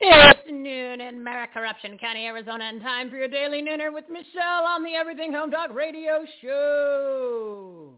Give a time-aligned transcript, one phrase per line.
[0.00, 4.84] It's noon in Maricorruption County, Arizona, and time for your daily nooner with Michele on
[4.84, 7.94] the Everything Home Talk Radio Show.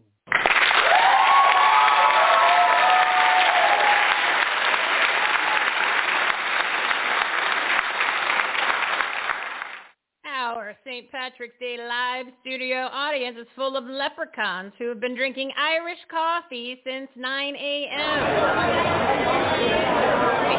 [10.51, 11.09] Our St.
[11.09, 16.77] Patrick's Day live studio audience is full of leprechauns who have been drinking Irish coffee
[16.83, 17.99] since 9 a.m.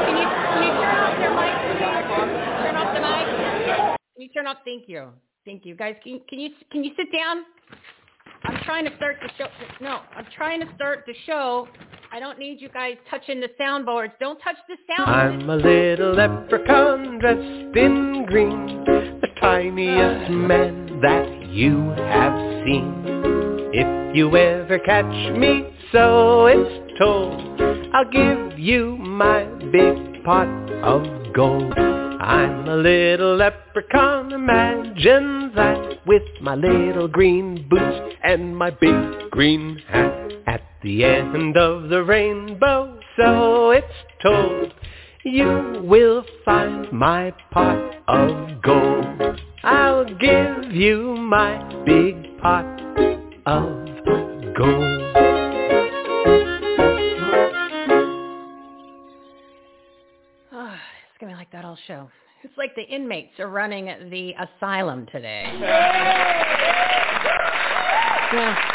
[0.01, 1.53] Can you, can you turn off your mic?
[2.65, 3.99] Turn off the mic.
[4.15, 4.57] Can you turn off?
[4.65, 5.11] Thank you.
[5.45, 5.95] Thank you, guys.
[6.03, 7.45] Can, can you can you sit down?
[8.45, 9.49] I'm trying to start the show.
[9.83, 11.69] No, I'm trying to start the show.
[12.15, 14.13] I don't need you guys touching the soundboards.
[14.21, 15.11] Don't touch the sound.
[15.11, 23.03] I'm a little leprechaun dressed in green, the tiniest man that you have seen.
[23.73, 27.59] If you ever catch me, so it's told,
[27.95, 31.73] I'll give you my big pot of gold.
[31.79, 39.81] I'm a little leprechaun, imagine that, with my little green boots and my big green
[39.89, 40.22] hat.
[40.47, 43.87] At the end of the rainbow, so it's
[44.23, 44.75] told,
[45.25, 49.41] you will find my pot of gold.
[49.63, 52.81] I'll give you my big pot
[53.47, 53.87] of
[54.57, 55.01] gold.
[60.53, 62.11] Oh, it's gonna be like that all show.
[62.43, 65.45] It's like the inmates are running the asylum today.
[68.33, 68.73] Yeah.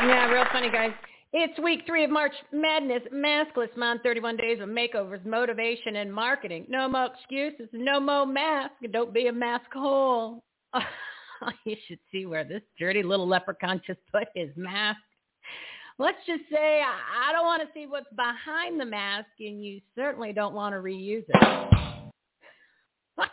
[0.00, 0.92] Yeah, real funny, guys.
[1.32, 6.66] It's week three of March Madness, Maskless Month, 31 days of makeovers, motivation, and marketing.
[6.68, 8.74] No more excuses, no more mask.
[8.92, 10.44] Don't be a mask hole.
[11.64, 15.00] you should see where this dirty little leprechaun just put his mask.
[15.98, 19.80] Let's just say I I don't want to see what's behind the mask, and you
[19.96, 21.72] certainly don't want to reuse it.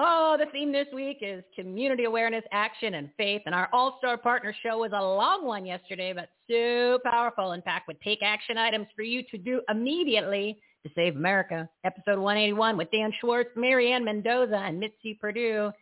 [0.00, 3.42] Oh, the theme this week is community awareness, action, and faith.
[3.46, 7.88] And our all-star partner show was a long one yesterday, but so powerful, and packed
[7.88, 11.68] with take action items for you to do immediately to save America.
[11.82, 15.72] Episode 181 with Dan Schwartz, Marianne Mendoza, and Mitzi Perdue.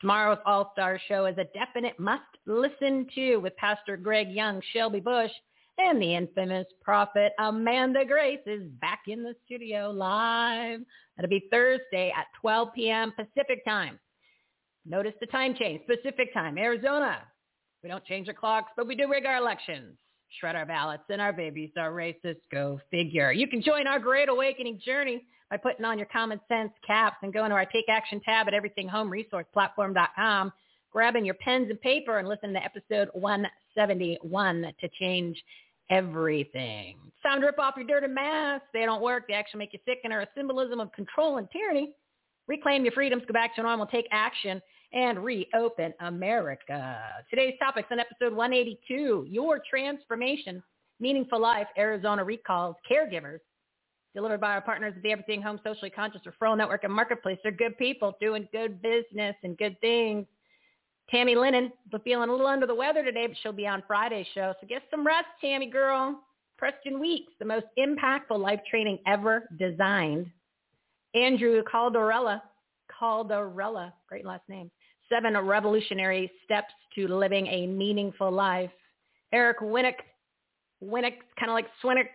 [0.00, 5.32] Tomorrow's all-star show is a definite must listen to with Pastor Greg Young, Shelby Busch,
[5.78, 10.80] and the infamous prophet Amanda Grace is back in the studio live.
[11.16, 13.12] That'll be Thursday at 12 p.m.
[13.12, 13.98] Pacific time.
[14.84, 15.82] Notice the time change.
[15.86, 17.18] Pacific time, Arizona.
[17.82, 19.96] We don't change our clocks, but we do rig our elections.
[20.40, 22.40] Shred our ballots and our babies are racist.
[22.50, 23.32] Go figure.
[23.32, 27.32] You can join our great awakening journey by putting on your common sense caps and
[27.32, 30.52] going to our Take Action tab at everythinghomeresourceplatform.com,
[30.90, 35.40] grabbing your pens and paper and listening to episode 171 to change
[35.90, 36.96] everything.
[37.06, 38.66] It's time to rip off your dirty masks.
[38.72, 39.28] They don't work.
[39.28, 41.92] They actually make you sick and are a symbolism of control and tyranny.
[42.48, 47.00] Reclaim your freedoms, go back to normal, take action, and reopen America.
[47.28, 50.62] Today's topics on episode 182, Your Transformation,
[51.00, 53.40] Meaningful Life, Arizona Recalls, Caregivers,
[54.14, 57.38] delivered by our partners at the Everything Home Socially Conscious Referral Network and Marketplace.
[57.42, 60.26] They're good people doing good business and good things.
[61.10, 64.26] Tammy Lennon, but feeling a little under the weather today, but she'll be on Friday's
[64.34, 64.54] show.
[64.60, 66.20] So get some rest, Tammy girl.
[66.58, 70.26] Preston Weekes, the most impactful life training ever designed.
[71.14, 72.40] Andrew Calderella,
[73.00, 74.70] Calderella, great last name.
[75.08, 78.70] Seven revolutionary steps to living a meaningful life.
[79.32, 79.96] Eric Winnick,
[80.82, 82.08] Winnick, kind of like Swinick,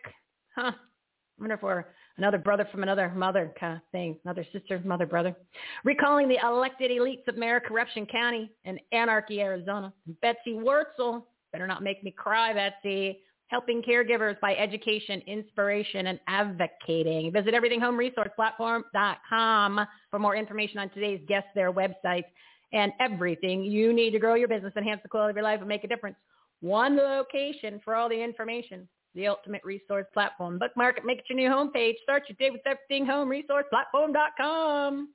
[0.55, 0.71] huh?
[0.71, 1.85] I wonder if we're
[2.21, 5.35] another brother from another mother kind of thing, another sister, mother, brother.
[5.83, 9.91] Recalling the elected elites of Mayor Corruption County and Anarchy, Arizona.
[10.21, 13.21] Betsy Wurzel, better not make me cry, Betsy.
[13.47, 17.31] helping caregivers by education, inspiration, and advocating.
[17.31, 22.25] Visit everythinghomeresourceplatform.com for more information on today's guests, their websites,
[22.71, 25.67] and everything you need to grow your business, enhance the quality of your life, and
[25.67, 26.17] make a difference.
[26.61, 28.87] One location for all the information.
[29.13, 30.57] The ultimate resource platform.
[30.57, 31.95] Bookmark it, make it your new homepage.
[32.03, 35.09] Start your day with everythinghomeresourceplatform.com.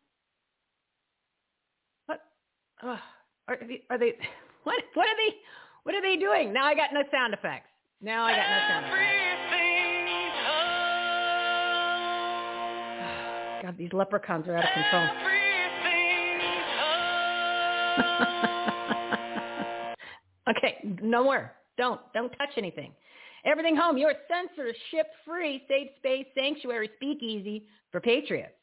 [2.06, 2.20] What?
[2.82, 2.98] Oh,
[3.48, 4.12] are, they, are they?
[4.64, 4.82] What?
[4.94, 5.34] What are they?
[5.84, 6.52] What are they doing?
[6.52, 7.70] Now I got no sound effects.
[8.02, 9.22] Now I got no sound effects.
[13.62, 15.08] God, these leprechauns are out of control.
[20.50, 21.52] okay, no more.
[21.78, 22.00] Don't.
[22.12, 22.92] Don't touch anything.
[23.46, 28.54] Everything Home, your censorship-free safe space sanctuary speakeasy for patriots.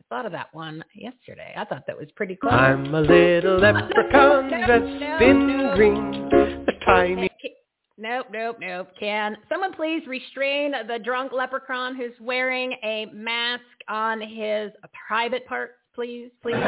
[0.00, 1.54] I thought of that one yesterday.
[1.56, 2.50] I thought that was pretty cool.
[2.50, 6.28] I'm a little leprechaun dressed in green,
[6.68, 7.30] a tiny...
[7.96, 8.88] Nope, nope, nope.
[8.98, 14.72] Can someone please restrain the drunk leprechaun who's wearing a mask on his
[15.06, 16.54] private parts, please, please?
[16.56, 16.60] oh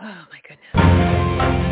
[0.00, 1.67] my goodness.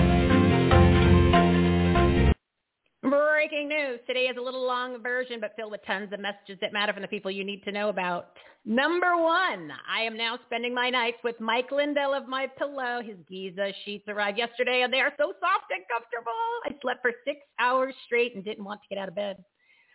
[3.36, 4.00] Breaking news.
[4.06, 7.02] Today is a little long version, but filled with tons of messages that matter from
[7.02, 8.30] the people you need to know about.
[8.64, 13.02] Number one, I am now spending my nights with Mike Lindell of My Pillow.
[13.04, 16.32] His Giza sheets arrived yesterday, and they are so soft and comfortable.
[16.64, 19.44] I slept for six hours straight and didn't want to get out of bed.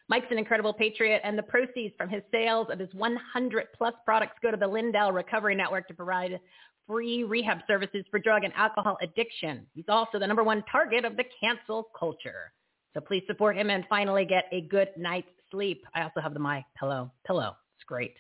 [0.08, 4.38] Mike's an incredible patriot, and the proceeds from his sales of his 100 plus products
[4.44, 6.40] go to the Lindell Recovery Network to provide
[6.86, 9.66] free rehab services for drug and alcohol addiction.
[9.74, 12.52] He's also the number one target of the cancel culture.
[12.94, 15.86] So please support him and finally get a good night's sleep.
[15.96, 17.56] I also have the My Pillow pillow.
[17.78, 18.14] It's great.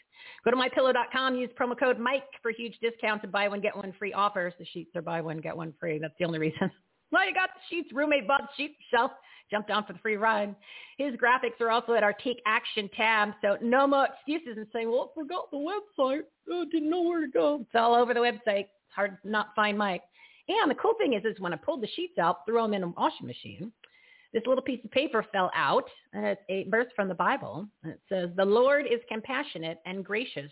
[0.43, 1.35] Go to mypillow.com.
[1.35, 4.53] Use promo code Mike for huge discounts and buy one get one free offers.
[4.57, 5.99] The sheets are buy one get one free.
[5.99, 6.71] That's the only reason.
[7.13, 7.89] Well, you got the sheets.
[7.93, 9.11] Roommate bought the sheet shelf.
[9.51, 10.55] Jumped on for the free ride.
[10.97, 13.33] His graphics are also at our Take Action tab.
[13.41, 16.21] So no more excuses and saying, well, I forgot the website.
[16.71, 17.59] Didn't know where to go.
[17.63, 18.61] It's all over the website.
[18.61, 20.03] It's hard to not find Mike.
[20.47, 22.83] And the cool thing is, is when I pulled the sheets out, threw them in
[22.83, 23.73] a washing machine,
[24.33, 27.67] this little piece of paper fell out, and it's a verse from the Bible.
[27.83, 30.51] And it says, the Lord is compassionate and gracious,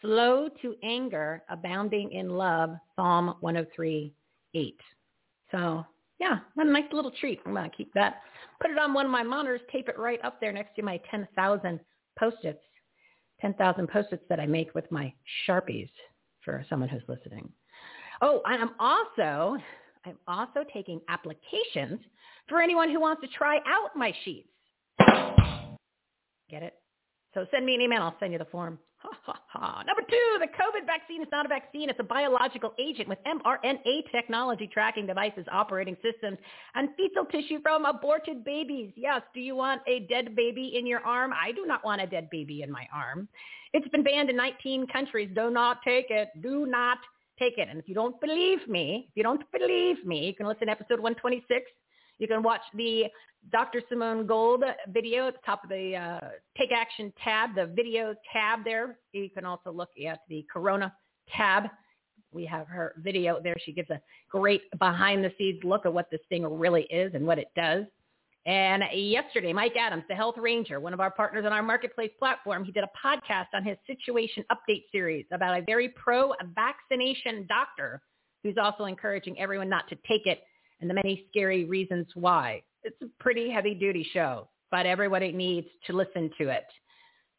[0.00, 4.14] slow to anger, abounding in love, Psalm 103,
[4.54, 4.80] 8.
[5.50, 5.84] So
[6.18, 7.40] yeah, a nice little treat.
[7.44, 8.22] I'm to keep that.
[8.60, 10.98] Put it on one of my monitors, tape it right up there next to my
[11.10, 11.80] 10,000
[12.18, 12.62] post-its,
[13.42, 15.12] 10,000 post-its that I make with my
[15.46, 15.90] Sharpies
[16.42, 17.50] for someone who's listening.
[18.22, 19.58] Oh, I'm also
[20.06, 22.00] I'm also taking applications
[22.48, 24.48] for anyone who wants to try out my sheets.
[26.48, 26.74] Get it?
[27.34, 28.02] So send me an email.
[28.02, 28.78] I'll send you the form.
[28.98, 29.82] Ha, ha, ha.
[29.86, 31.90] Number two, the COVID vaccine is not a vaccine.
[31.90, 36.38] It's a biological agent with mRNA technology tracking devices, operating systems,
[36.74, 38.92] and fetal tissue from aborted babies.
[38.96, 41.32] Yes, do you want a dead baby in your arm?
[41.32, 43.28] I do not want a dead baby in my arm.
[43.74, 45.30] It's been banned in 19 countries.
[45.34, 46.30] Do not take it.
[46.42, 46.98] Do not
[47.38, 47.68] take it.
[47.68, 50.72] And if you don't believe me, if you don't believe me, you can listen to
[50.72, 51.70] episode 126.
[52.18, 53.04] You can watch the
[53.52, 53.82] Dr.
[53.88, 56.28] Simone Gold video at the top of the uh,
[56.58, 58.98] Take Action tab, the video tab there.
[59.12, 60.92] You can also look at the Corona
[61.34, 61.64] tab.
[62.32, 63.56] We have her video there.
[63.64, 67.26] She gives a great behind the scenes look at what this thing really is and
[67.26, 67.84] what it does.
[68.46, 72.64] And yesterday, Mike Adams, the Health Ranger, one of our partners on our marketplace platform,
[72.64, 78.00] he did a podcast on his situation update series about a very pro-vaccination doctor
[78.44, 80.42] who's also encouraging everyone not to take it
[80.80, 82.62] and the many scary reasons why.
[82.82, 86.64] It's a pretty heavy duty show, but everybody needs to listen to it.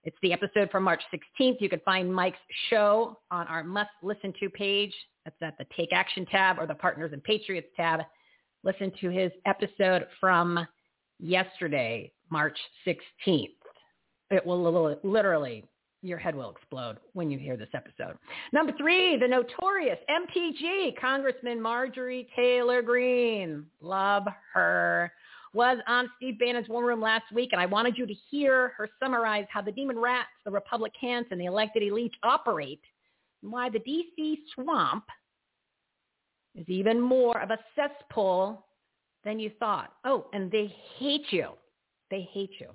[0.04, 1.60] It's the episode from March 16th.
[1.60, 2.38] You can find Mike's
[2.70, 4.94] show on our must listen to page.
[5.26, 8.02] That's at the Take Action tab or the Partners and Patriots tab.
[8.64, 10.66] Listen to his episode from
[11.20, 13.50] yesterday, March 16th.
[14.30, 15.66] It will literally,
[16.08, 18.18] your head will explode when you hear this episode.
[18.54, 23.66] Number three, the notorious MTG, Congressman Marjorie Taylor Greene.
[23.82, 24.24] Love
[24.54, 25.12] her.
[25.54, 28.90] Was on Steve Bannon's War Room last week, and I wanted you to hear her
[29.02, 32.82] summarize how the demon rats, the Republicans, and the elected elite operate,
[33.42, 34.40] and why the D.C.
[34.54, 35.06] swamp
[36.54, 38.66] is even more of a cesspool
[39.24, 39.94] than you thought.
[40.04, 41.50] Oh, and they hate you.
[42.12, 42.68] They hate you.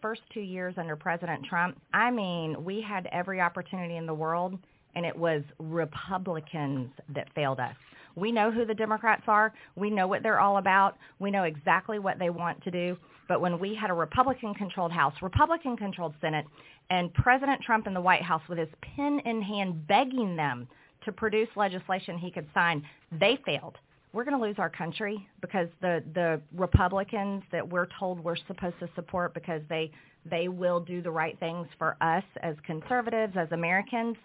[0.00, 4.56] First two years under President Trump, I mean, we had every opportunity in the world,
[4.94, 7.74] and it was Republicans that failed us.
[8.14, 9.52] We know who the Democrats are.
[9.76, 10.96] We know what they're all about.
[11.18, 12.96] We know exactly what they want to do.
[13.28, 16.46] But when we had a Republican-controlled House, Republican-controlled Senate,
[16.90, 20.68] and President Trump in the White House with his pen in hand begging them
[21.04, 23.76] to produce legislation he could sign, they failed
[24.12, 28.78] we're going to lose our country because the the Republicans that we're told we're supposed
[28.80, 29.90] to support because they
[30.24, 34.16] they will do the right things for us as conservatives as Americans.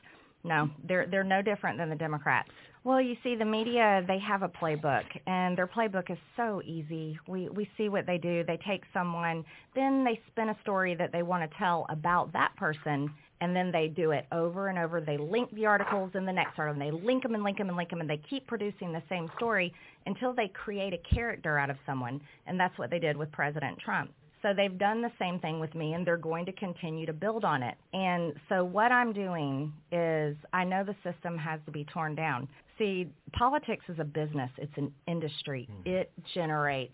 [0.43, 2.49] No, they're they're no different than the Democrats.
[2.85, 7.17] Well, you see, the media they have a playbook, and their playbook is so easy.
[7.27, 8.43] We we see what they do.
[8.43, 12.53] They take someone, then they spin a story that they want to tell about that
[12.57, 13.09] person,
[13.43, 15.01] and then they do it over and over.
[15.01, 17.67] They link the articles in the next article, and they link them and link them
[17.67, 19.73] and link them, and they keep producing the same story
[20.05, 23.77] until they create a character out of someone, and that's what they did with President
[23.79, 24.11] Trump.
[24.41, 27.45] So they've done the same thing with me and they're going to continue to build
[27.45, 27.75] on it.
[27.93, 32.49] And so what I'm doing is I know the system has to be torn down.
[32.77, 34.51] See, politics is a business.
[34.57, 35.69] It's an industry.
[35.71, 35.95] Mm-hmm.
[35.95, 36.91] It generates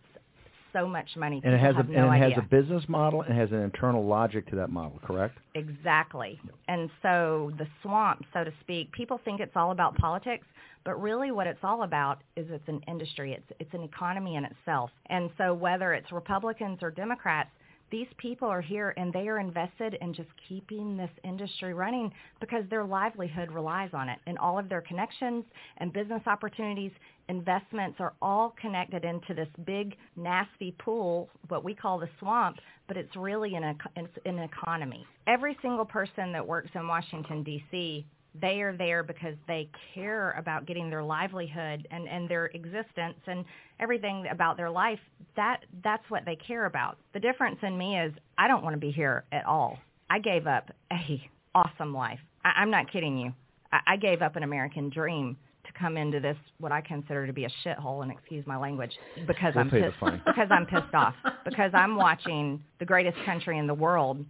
[0.74, 1.42] so much money.
[1.44, 4.06] And it has a no and it has a business model and has an internal
[4.06, 5.38] logic to that model, correct?
[5.56, 6.40] Exactly.
[6.68, 10.46] And so the swamp, so to speak, people think it's all about politics,
[10.86, 13.34] but really what it's all about is it's an industry.
[13.34, 14.90] It's it's an economy in itself.
[15.08, 17.50] And so whether it's Republicans or Democrats,
[17.92, 22.64] these people are here and they are invested in just keeping this industry running because
[22.70, 24.20] their livelihood relies on it.
[24.28, 25.44] And all of their connections
[25.78, 26.92] and business opportunities
[27.30, 32.98] investments are all connected into this big nasty pool what we call the swamp but
[32.98, 35.06] it's really an, it's an economy.
[35.28, 38.06] Every single person that works in washington d.c
[38.40, 43.44] they are there because they care about getting their livelihood and, and their existence and
[43.80, 45.00] everything about their life.
[45.36, 46.98] That that's what they care about.
[47.14, 49.78] The difference in me is I don't want to be here at all.
[50.10, 52.20] I gave up a awesome life.
[52.46, 53.34] I, I'm not kidding you.
[53.72, 57.34] I, I gave up an American dream to come into this what I consider to
[57.34, 58.92] be a shithole and excuse my language
[59.28, 63.68] because we'll I'm pissed because I'm pissed off because I'm watching the greatest country in
[63.68, 64.26] the world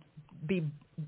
[0.45, 0.63] be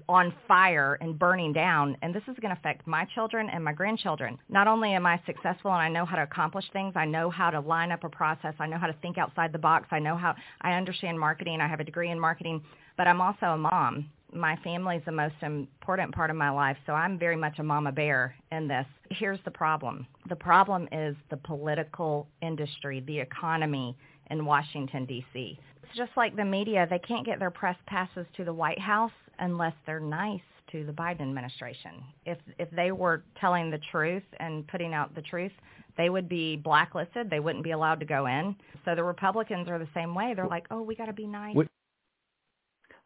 [0.10, 3.74] on fire and burning down and this is going to affect my children and my
[3.74, 4.38] grandchildren.
[4.50, 7.50] Not only am I successful and I know how to accomplish things, I know how
[7.50, 10.18] to line up a process, I know how to think outside the box, I know
[10.18, 12.62] how I understand marketing, I have a degree in marketing,
[12.98, 14.10] but I'm also a mom.
[14.34, 17.64] My family is the most important part of my life, so I'm very much a
[17.64, 18.86] mama bear in this.
[19.10, 20.08] Here's the problem.
[20.30, 23.98] The problem is the political industry, the economy
[24.30, 25.60] in Washington, D.C.
[25.84, 26.88] It's just like the media.
[26.90, 30.92] They can't get their press passes to the White House unless they're nice to the
[30.92, 31.92] Biden administration.
[32.26, 35.52] If if they were telling the truth and putting out the truth,
[35.98, 37.30] they would be blacklisted.
[37.30, 38.56] They wouldn't be allowed to go in.
[38.86, 40.34] So the Republicans are the same way.
[40.36, 41.68] They're like, "Oh, we got to be nice." What?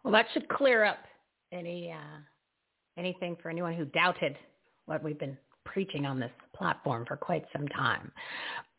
[0.03, 0.99] Well, that should clear up
[1.51, 2.19] any uh,
[2.97, 4.37] anything for anyone who doubted
[4.85, 8.11] what we've been preaching on this platform for quite some time.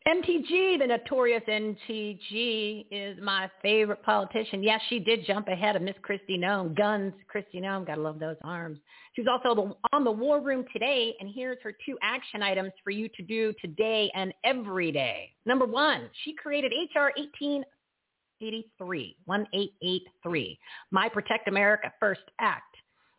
[0.07, 4.63] MTG, the notorious MTG, is my favorite politician.
[4.63, 6.73] Yes, she did jump ahead of Miss Kristi Noem.
[6.77, 7.85] Guns, Kristi Noem.
[7.85, 8.79] Gotta love those arms.
[9.13, 12.91] She was also on the War Room today, and here's her two action items for
[12.91, 15.33] you to do today and every day.
[15.45, 20.59] Number one, she created HR 1883, 1883,
[20.91, 22.76] My Protect America First Act.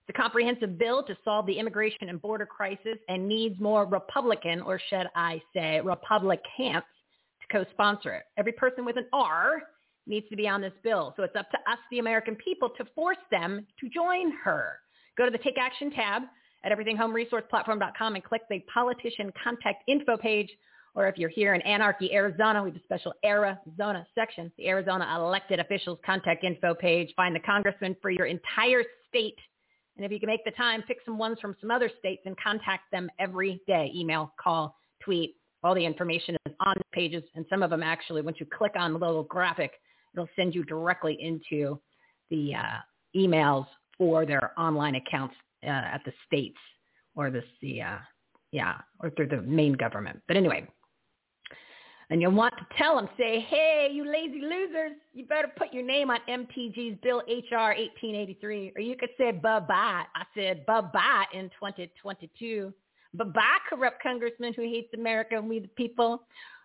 [0.09, 4.81] The comprehensive bill to solve the immigration and border crisis and needs more Republican, or
[4.89, 8.23] should I say Republicans, to co-sponsor it.
[8.39, 9.63] Every person with an R
[10.07, 11.13] needs to be on this bill.
[11.17, 14.81] So it's up to us, the American people, to force them to join her.
[15.19, 16.23] Go to the Take Action tab
[16.65, 20.49] at everythinghomeresourceplatform.com and click the politician contact info page.
[20.95, 25.07] Or if you're here in Anarchy, Arizona, we have a special Arizona section, the Arizona
[25.15, 27.13] elected officials contact info page.
[27.15, 29.37] Find the congressman for your entire state
[29.99, 32.37] and if you can make the time, pick some ones from some other states and
[32.41, 33.91] contact them every day.
[33.95, 35.35] Email, call, tweet.
[35.65, 37.25] All the information is on the pages.
[37.35, 39.73] And some of them actually, once you click on the little graphic,
[40.15, 41.81] it'll send you directly into
[42.31, 42.79] the uh,
[43.17, 43.67] emails
[43.99, 46.59] for their online accounts uh, at the states
[47.17, 47.99] or the, the uh,
[48.53, 50.21] yeah, or through the main government.
[50.29, 50.69] But anyway,
[52.11, 55.83] and you'll want to tell them, say, hey, you lazy losers, you better put your
[55.83, 58.73] name on MTG's Bill HR 1883.
[58.77, 60.05] Or you could say bye-bye.
[60.15, 62.73] I said bye-bye in 2022.
[63.15, 66.23] Bye-bye, corrupt congressman who hates America and we the people.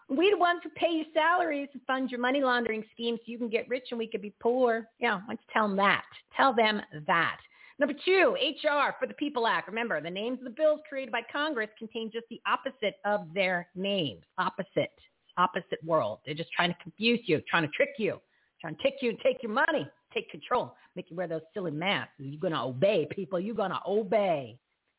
[0.10, 3.38] We the ones who pay your salaries and fund your money laundering schemes so you
[3.38, 4.88] can get rich and we could be poor.
[5.00, 6.06] Yeah, you tell them that?
[6.38, 7.38] Tell them that.
[7.80, 9.68] Number two, HR for the People Act.
[9.68, 13.68] Remember, the names of the bills created by Congress contain just the opposite of their
[13.76, 14.24] names.
[14.38, 14.92] Opposite
[15.38, 16.20] opposite world.
[16.26, 18.20] They're just trying to confuse you, trying to trick you,
[18.62, 21.72] trying to take you and take your money, take control, make you wear those silly
[21.72, 22.14] masks.
[22.18, 23.40] You're going to obey people.
[23.40, 24.58] You're going to obey.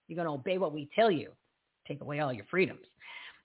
[0.08, 1.30] You're going to obey what we tell you.
[1.86, 2.86] Take away all your freedoms.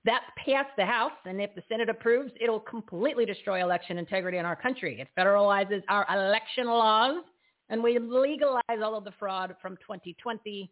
[0.05, 4.45] That passed the House, and if the Senate approves, it'll completely destroy election integrity in
[4.45, 5.01] our country.
[5.01, 7.23] It federalizes our election laws,
[7.69, 10.71] and we legalize all of the fraud from 2020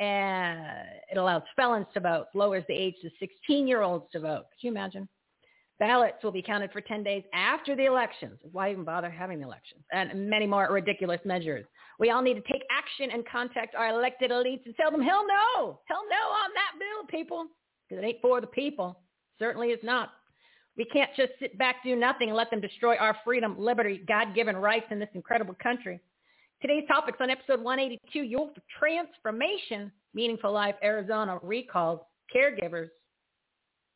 [0.00, 0.58] and
[1.12, 4.46] it allows felons to vote, lowers the age to 16-year-olds to vote.
[4.50, 5.06] Could you imagine?
[5.80, 8.38] Ballots will be counted for 10 days after the elections.
[8.52, 9.82] Why even bother having the elections?
[9.92, 11.64] And many more ridiculous measures.
[11.98, 15.26] We all need to take action and contact our elected elites and tell them, hell
[15.26, 17.46] no, hell no on that bill, people.
[17.88, 19.00] Because it ain't for the people.
[19.38, 20.10] Certainly is not.
[20.76, 24.56] We can't just sit back, do nothing, and let them destroy our freedom, liberty, God-given
[24.56, 25.98] rights in this incredible country.
[26.62, 32.00] Today's topics on episode 182, Your Transformation, Meaningful Life, Arizona recalls
[32.34, 32.90] caregivers.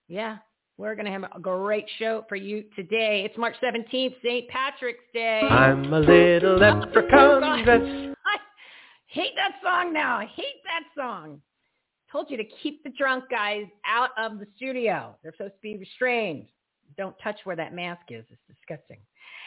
[0.09, 0.38] Yeah,
[0.76, 3.23] we're going to have a great show for you today.
[3.25, 4.49] It's March 17th, St.
[4.49, 5.40] Patrick's Day.
[5.40, 8.16] I'm a little oh, leprechaun dressed.
[8.26, 8.37] I
[9.07, 10.16] hate that song now.
[10.16, 11.40] I hate that song.
[12.11, 15.16] Told you to keep the drunk guys out of the studio.
[15.23, 16.47] They're supposed to be restrained.
[16.97, 18.25] Don't touch where that mask is.
[18.31, 18.99] It's disgusting.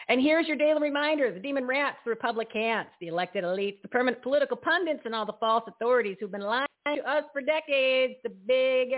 [0.08, 1.32] And here's your daily reminder.
[1.32, 5.34] The demon rats, the Republicans, the elected elites, the permanent political pundits, and all the
[5.38, 8.14] false authorities who've been lying to us for decades.
[8.22, 8.94] The big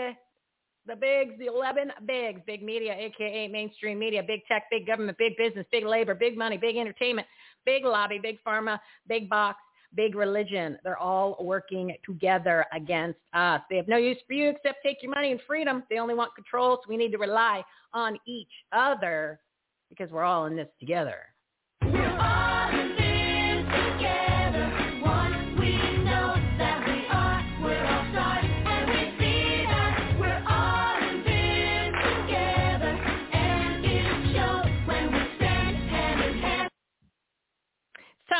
[0.87, 5.37] the bigs, the 11 bigs, big media, aka mainstream media, big tech, big government, big
[5.37, 7.27] business, big labor, big money, big entertainment,
[7.65, 9.59] big lobby, big pharma, big box,
[9.95, 10.79] big religion.
[10.85, 13.61] They're all working together against us.
[13.69, 15.83] They have no use for you except take your money and freedom.
[15.91, 19.41] They only want control, so we need to rely on each other
[19.89, 21.30] because we're all in this together.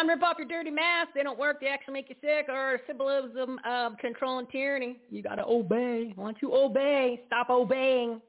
[0.01, 1.13] Time to rip off your dirty masks.
[1.15, 1.61] They don't work.
[1.61, 4.97] They actually make you sick or symbolism of control and tyranny.
[5.11, 6.15] You got to obey.
[6.17, 7.21] Want you obey.
[7.27, 8.21] Stop obeying.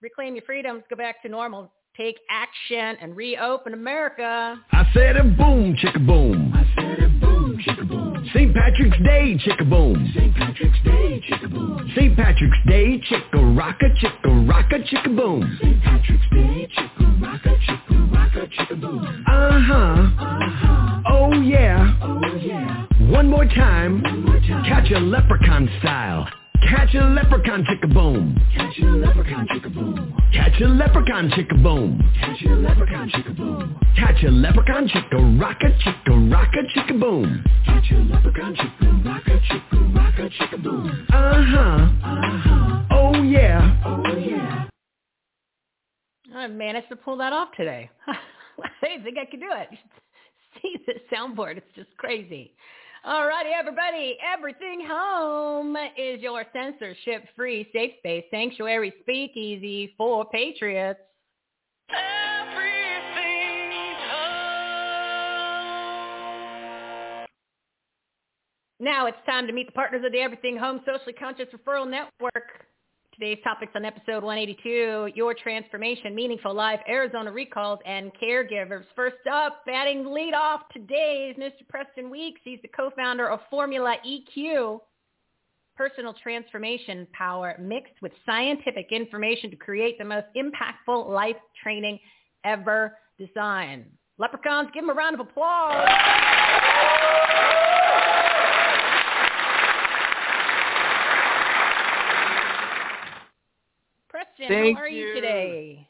[0.00, 0.82] Reclaim your freedoms.
[0.88, 1.70] Go back to normal.
[1.96, 4.56] Take action and reopen America.
[4.72, 6.52] I said a boom, chicka boom.
[6.54, 7.21] I said a boom,
[7.64, 8.54] St.
[8.54, 10.10] Patrick's Day, chicka boom.
[10.16, 10.34] St.
[10.34, 11.92] Patrick's Day, chicka boom.
[11.94, 12.16] St.
[12.16, 15.58] Patrick's Day, chicka rocka, chicka boom.
[15.60, 15.82] St.
[15.82, 19.24] Patrick's Day, chicka rocka, chicka rocka, chicka boom.
[19.28, 19.74] Uh-huh.
[19.74, 21.02] Uh-huh.
[21.06, 21.96] Oh yeah.
[22.02, 22.86] Oh yeah.
[23.10, 24.02] One more time.
[24.02, 24.64] One more time.
[24.64, 26.41] Catch a leprechaun style.
[26.68, 28.38] Catch a leprechaun chicka boom.
[28.54, 30.14] Catch a leprechaun chicka boom.
[30.32, 32.00] Catch a leprechaun chicka boom.
[32.20, 33.80] Catch a leprechaun chicka boom.
[33.96, 37.44] Catch a leprechaun chicka rocka chicka rocka chicka boom.
[37.66, 41.06] Catch a leprechaun chicka rocka chicka rocka chicka boom.
[41.12, 41.58] Uh-huh.
[42.04, 42.82] Uh-huh.
[42.90, 43.82] Oh yeah.
[43.84, 44.64] Oh yeah.
[46.34, 47.90] I managed to pull that off today.
[48.08, 49.68] I didn't think I could do it.
[50.62, 51.56] See the soundboard.
[51.56, 52.52] It's just crazy.
[53.04, 54.16] All righty, everybody.
[54.22, 61.00] Everything Home is your censorship-free safe space sanctuary speakeasy for patriots.
[68.78, 72.66] Now it's time to meet the partners of the Everything Home Socially Conscious Referral Network.
[73.12, 78.84] Today's topics on episode 182, Your Transformation, Meaningful Life, Arizona Recalls, and Caregivers.
[78.96, 81.68] First up, batting lead off today is Mr.
[81.68, 82.40] Preston Weekes.
[82.42, 84.80] He's the co-founder of Formula EQ,
[85.76, 91.98] personal transformation power mixed with scientific information to create the most impactful life training
[92.44, 93.84] ever designed.
[94.16, 95.86] Leprechauns, give him a round of applause.
[104.48, 105.14] Thank how are you, you.
[105.14, 105.88] today?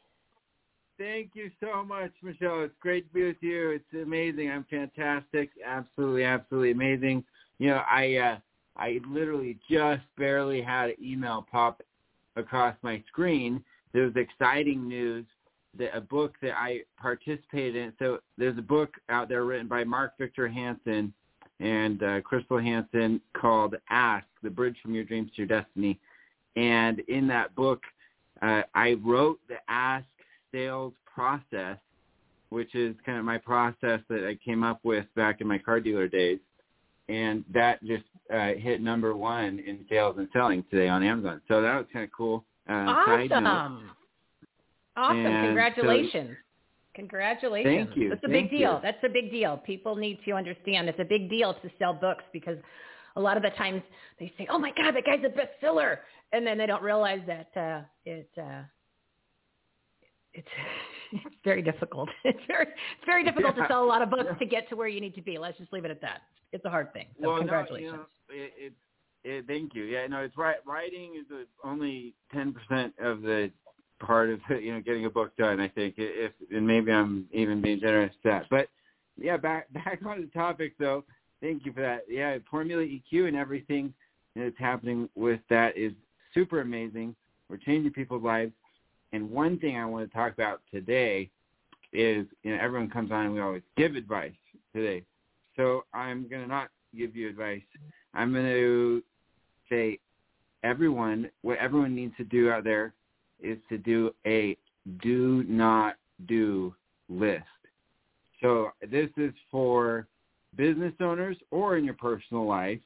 [0.99, 2.62] Thank you so much, Michele.
[2.62, 3.71] It's great to be with you.
[3.71, 4.51] It's amazing.
[4.51, 5.51] I'm fantastic.
[5.65, 7.25] Absolutely, absolutely amazing.
[7.59, 8.38] You know, I uh,
[8.77, 11.83] I literally just barely had an email pop
[12.37, 13.65] across my screen.
[13.93, 15.27] There was exciting news
[15.79, 17.93] that a book that I participated in.
[17.99, 21.12] So there's a book out there written by Mark Victor Hansen
[21.61, 25.99] and uh, Crystal Hansen called Ask: The Bridge from Your Dreams to Your Destiny.
[26.55, 27.81] And in that book,
[28.42, 30.07] uh, I wrote the Ask
[30.52, 31.78] sales process,
[32.50, 35.81] which is kind of my process that I came up with back in my car
[35.81, 36.38] dealer days.
[37.09, 41.40] And that just uh, hit number one in sales and selling today on Amazon.
[41.48, 42.44] So that was kind of cool.
[42.68, 42.72] Uh.
[42.72, 43.90] Awesome.
[44.96, 45.26] Awesome.
[45.26, 46.37] And so- Congratulations.
[46.94, 47.87] Congratulations.
[47.87, 48.09] Thank you.
[48.11, 48.74] That's a Thank big deal.
[48.74, 48.78] you.
[48.83, 49.57] That's a big deal.
[49.57, 52.59] People need to understand it's a big deal to sell books because
[53.16, 53.83] a lot of the times
[54.18, 55.98] they say, "Oh my God, that guy's a bestseller,"
[56.33, 58.62] and then they don't realize that uh, it uh,
[60.35, 60.48] it's
[61.12, 62.09] it's very difficult.
[62.25, 63.62] It's very it's very difficult Yeah.
[63.62, 65.38] to sell a lot of books to get to where you need to be.
[65.38, 66.22] Let's just leave it at that.
[66.53, 67.07] It's a hard thing.
[67.20, 67.92] So well, congratulations.
[67.92, 68.72] No, you know, it, it,
[69.25, 69.85] it, thank you.
[69.85, 70.57] Yeah, no, it's right.
[70.66, 73.51] Writing is the only ten percent of the
[74.01, 75.61] part of you know getting a book done.
[75.61, 78.46] I think if and maybe I'm even being generous to that.
[78.51, 78.68] But
[79.16, 81.05] yeah, back back on the topic though.
[81.42, 82.05] Thank you for that.
[82.09, 83.92] Yeah, Formula EQ and everything
[84.37, 85.92] that's happening with that is
[86.33, 87.16] super amazing.
[87.48, 88.52] We're changing people's lives,
[89.12, 91.28] And one thing I want to talk about today
[91.92, 94.33] is, you know, everyone comes on and we always give advice
[94.74, 95.05] today.
[95.57, 97.61] So I'm going to not give you advice.
[98.14, 99.02] I'm going to
[99.68, 99.98] say
[100.62, 102.94] everyone, what everyone needs to do out there
[103.42, 104.57] is to do a
[105.02, 106.74] do not do
[107.09, 107.44] list.
[108.40, 110.07] So this is for
[110.57, 112.81] business owners or in your personal life.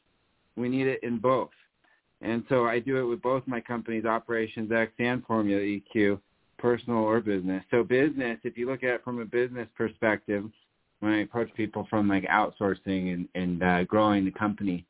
[0.56, 1.50] We need it in both.
[2.22, 6.18] And so I do it with both my companies, Operations X and Formula EQ,
[6.58, 7.62] personal or business.
[7.70, 10.44] So business, if you look at it from a business perspective,
[11.00, 14.86] when I approach people from like outsourcing and, and uh, growing the company,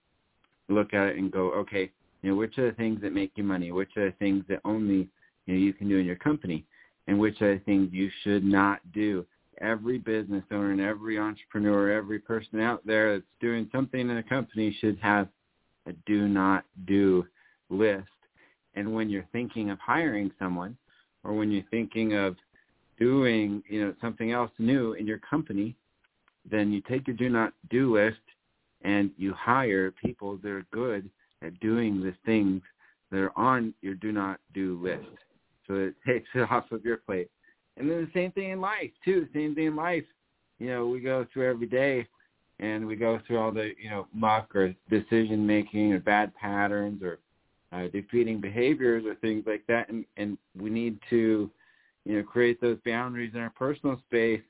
[0.69, 1.91] look at it and go, okay,
[2.23, 3.73] you know, which are the things that make you money?
[3.73, 5.09] Which are the things that only
[5.47, 6.65] you know you can do in your company?
[7.09, 9.25] And which are the things you should not do?
[9.61, 14.23] Every business owner and every entrepreneur, every person out there that's doing something in a
[14.23, 15.29] company should have
[15.87, 17.25] a do not do
[17.71, 18.09] list.
[18.75, 20.77] And when you're thinking of hiring someone
[21.25, 22.37] or when you're thinking of
[22.99, 25.75] doing, you know, something else new in your company,
[26.51, 28.21] then you take your do not do list
[28.83, 31.09] and you hire people that are good
[31.42, 32.62] at doing the things
[33.11, 35.09] that are on your do not do list.
[35.66, 37.31] So it takes it off of your plate.
[37.77, 39.27] And then the same thing in life too.
[39.35, 40.05] Same thing in life.
[40.59, 42.07] You know, we go through every day
[42.59, 47.03] and we go through all the, you know, muck or decision making or bad patterns
[47.03, 47.19] or
[47.73, 51.51] uh, defeating behaviors or things like that and, and we need to,
[52.05, 54.41] you know, create those boundaries in our personal space,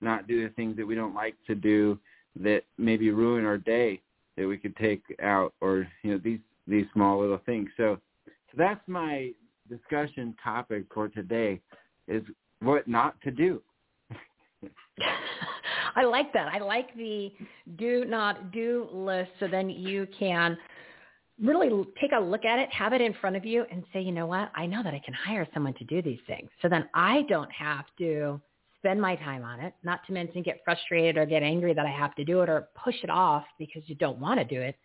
[0.00, 1.98] not do the things that we don't like to do
[2.36, 4.02] that maybe ruin our day
[4.36, 7.68] that we could take out or, you know, these these small little things.
[7.76, 9.30] So so that's my
[9.68, 11.60] discussion topic for today
[12.08, 12.22] is
[12.64, 13.62] what not to do.
[15.96, 16.48] I like that.
[16.48, 17.32] I like the
[17.76, 20.56] do not do list so then you can
[21.40, 24.12] really take a look at it, have it in front of you and say, you
[24.12, 24.50] know what?
[24.54, 26.48] I know that I can hire someone to do these things.
[26.62, 28.40] So then I don't have to
[28.78, 31.90] spend my time on it, not to mention get frustrated or get angry that I
[31.90, 34.76] have to do it or push it off because you don't want to do it.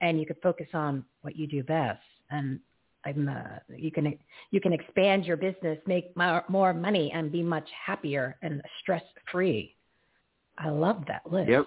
[0.00, 2.00] And you could focus on what you do best.
[2.30, 2.60] And
[3.08, 4.18] I'm, uh, you can
[4.50, 9.02] you can expand your business, make more, more money, and be much happier and stress
[9.30, 9.74] free.
[10.58, 11.50] I love that list.
[11.50, 11.66] Yep.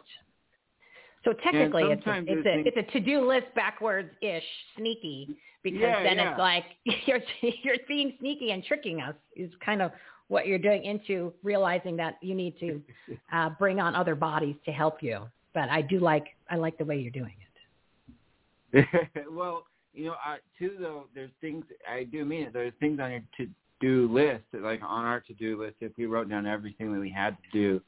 [1.24, 4.44] So technically, it's a, it's a it's a to do list backwards ish,
[4.78, 5.30] sneaky,
[5.64, 6.32] because Yeah, then yeah.
[6.32, 6.64] it's like
[7.06, 9.16] you're you're being sneaky and tricking us.
[9.36, 9.92] Is kind of
[10.28, 12.82] what you're doing into realizing that you need to
[13.34, 15.20] uh, bring on other bodies to help you.
[15.54, 17.48] But I do like I like the way you're doing it.
[19.32, 22.54] well, you know, uh, too though, there's things I do mean it.
[22.54, 25.76] There's things on your to-do list, like on our to-do list.
[25.82, 27.82] If we wrote down everything that we had to do,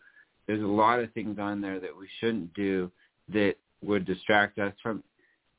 [0.48, 2.92] there's a lot of things on there that we shouldn't do
[3.30, 5.04] that would distract us from,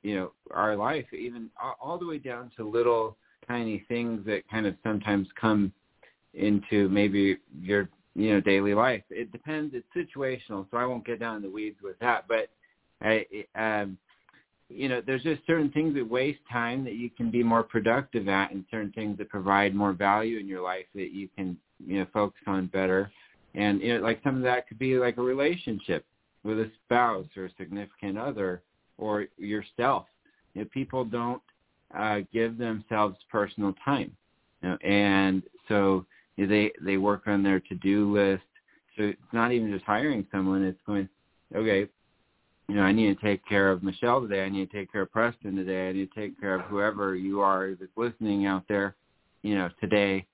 [0.03, 1.07] you know, our life.
[1.13, 3.17] Even all, all the way down to little
[3.49, 5.73] tiny things that kind of sometimes come
[6.35, 9.03] into maybe your you know daily life.
[9.11, 9.75] It depends.
[9.75, 12.27] It's situational, so I won't get down in the weeds with that.
[12.29, 12.49] But
[13.03, 13.99] I, um,
[14.75, 18.29] you know, there's just certain things that waste time that you can be more productive
[18.29, 22.01] at, and certain things that provide more value in your life that you can you
[22.01, 23.11] know focus on better.
[23.55, 26.05] And you know, like some of that could be like a relationship
[26.43, 28.63] with a spouse or a significant other
[28.99, 30.07] or yourself.
[30.55, 31.43] You know, people don't
[31.97, 34.15] uh, give themselves personal time,
[34.63, 36.05] you know, and so
[36.37, 38.43] you know, they they work on their to-do list.
[38.97, 41.09] So it's not even just hiring someone; it's going,
[41.55, 41.89] okay,
[42.69, 44.43] you know, I need to take care of Michele today.
[44.43, 45.89] I need to take care of Preston today.
[45.89, 48.95] I need to take care of whoever you are that's listening out there,
[49.43, 50.27] you know, today,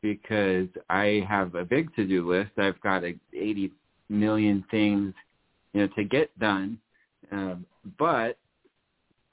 [0.00, 2.52] because I have a big to-do list.
[2.58, 3.70] I've got a 80
[4.08, 5.12] million things,
[5.72, 6.78] you know, to get done,
[7.30, 7.66] um,
[7.98, 8.38] but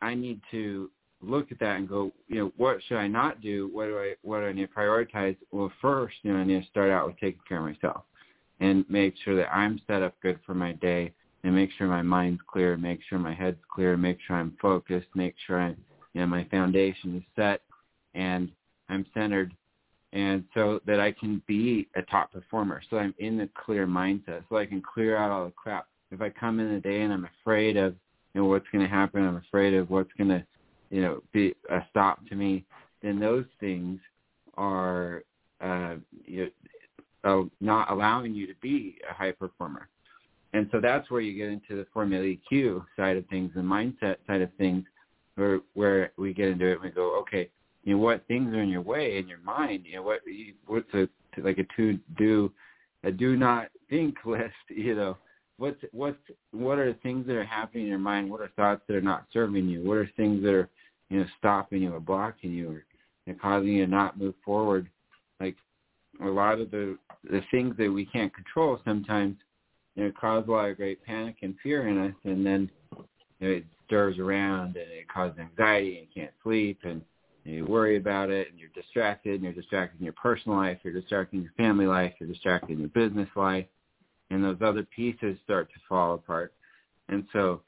[0.01, 0.89] I need to
[1.21, 3.69] look at that and go, you know, what should I not do?
[3.71, 5.37] What do I what do I need to prioritize?
[5.51, 8.03] Well, first, you know, I need to start out with taking care of myself
[8.59, 12.01] and make sure that I'm set up good for my day and make sure my
[12.01, 15.69] mind's clear, make sure my head's clear, make sure I'm focused, make sure I,
[16.13, 17.61] you know, my foundation is set
[18.13, 18.51] and
[18.89, 19.53] I'm centered
[20.13, 22.81] and so that I can be a top performer.
[22.89, 25.87] So I'm in the clear mindset so I can clear out all the crap.
[26.11, 27.95] If I come in the day and I'm afraid of,
[28.33, 30.45] you know, what's going to happen, I'm afraid of what's going to,
[30.89, 32.65] you know, be a stop to me,
[33.01, 33.99] then those things
[34.57, 35.23] are,
[35.61, 36.49] uh, you know,
[37.23, 39.87] uh, not allowing you to be a high performer.
[40.53, 44.17] And so that's where you get into the Formula EQ side of things, the mindset
[44.27, 44.83] side of things,
[45.35, 47.49] where where we get into it and we go, okay,
[47.83, 49.85] you know, what things are in your way in your mind?
[49.85, 50.19] You know, what
[50.67, 51.07] what's a
[51.41, 52.51] like a to do,
[53.03, 54.53] a do not think list?
[54.69, 55.17] You know,
[55.57, 56.17] what's what's
[56.51, 58.29] what are the things that are happening in your mind?
[58.29, 59.83] What are thoughts that are not serving you?
[59.83, 60.69] What are things that are
[61.09, 62.85] you know stopping you or blocking you or
[63.25, 64.89] you know, causing you to not move forward
[65.39, 65.55] like
[66.23, 66.97] a lot of the
[67.29, 69.37] the things that we can't control sometimes
[69.95, 72.69] you know cause a lot of great panic and fear in us and then
[73.39, 77.01] you know, it stirs around and it causes anxiety and you can't sleep and
[77.43, 80.93] you worry about it and you're distracted and you're distracted in your personal life, you're
[80.93, 83.65] distracted in your family life, you're distracted in your business life,
[84.29, 86.53] and those other pieces start to fall apart.
[87.09, 87.61] And so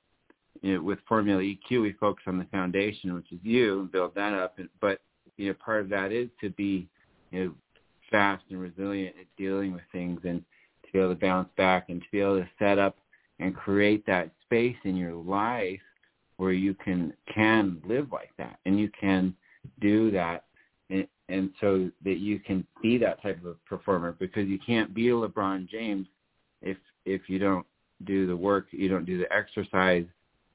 [0.62, 4.14] you know, with Formula EQ, we focus on the foundation, which is you, and build
[4.16, 4.58] that up.
[4.80, 5.02] But
[5.38, 6.88] you know, part of that is to be
[7.32, 7.54] you know,
[8.12, 10.44] fast and resilient at dealing with things and
[10.94, 12.98] be able to bounce back and to be able to set up
[13.40, 15.82] and create that space in your life
[16.38, 18.60] where you can can live like that.
[18.66, 19.36] And you can
[19.82, 20.46] do that.
[20.90, 24.16] And, and so that you can be that type of performer.
[24.20, 26.08] Because you can't be a LeBron James
[26.62, 27.66] if if you don't
[28.06, 30.06] do the work, you don't do the exercise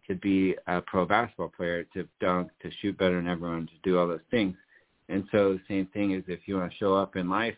[0.07, 3.98] to be a pro basketball player, to dunk, to shoot better than everyone, to do
[3.98, 4.57] all those things.
[5.09, 7.57] And so the same thing is if you want to show up in life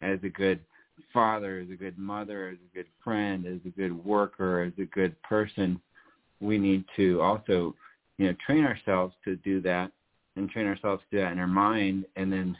[0.00, 0.60] as a good
[1.12, 4.86] father, as a good mother, as a good friend, as a good worker, as a
[4.86, 5.80] good person,
[6.40, 7.74] we need to also,
[8.18, 9.90] you know, train ourselves to do that
[10.36, 12.56] and train ourselves to do that in our mind and then,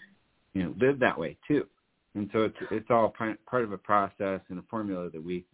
[0.55, 1.67] you know, live that way too.
[2.15, 3.15] And so it's it's all
[3.47, 5.45] part of a process and a formula that we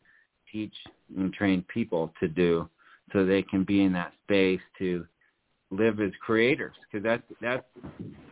[0.51, 0.73] teach
[1.17, 2.69] and train people to do
[3.13, 5.05] so they can be in that space to
[5.71, 7.67] live as creators because that's that's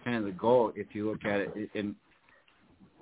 [0.05, 1.95] kind of the goal if you look at it and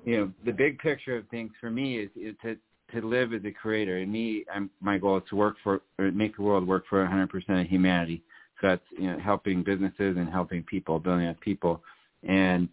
[0.05, 2.57] you know the big picture of things for me is, is to
[2.93, 3.99] to live as a creator.
[3.99, 7.05] And me I'm, my goal is to work for or make the world work for
[7.05, 8.23] 100% of humanity.
[8.61, 11.83] So that's you know helping businesses and helping people building up people.
[12.29, 12.69] And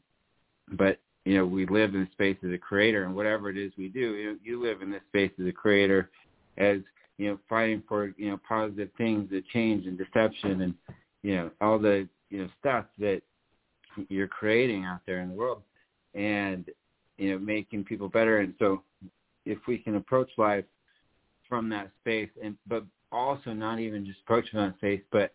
[0.73, 3.71] but you know we live in the space as a creator and whatever it is
[3.77, 6.09] we do you, you live in this space as a creator
[6.57, 6.77] as
[7.17, 10.73] you know fighting for you know positive things the change and deception and
[11.23, 13.21] you know all the you know stuff that
[14.09, 15.61] you're creating out there in the world.
[16.13, 16.65] And
[17.17, 18.81] you know making people better and so
[19.45, 20.65] if we can approach life
[21.47, 25.33] from that space and but also not even just approach from that space but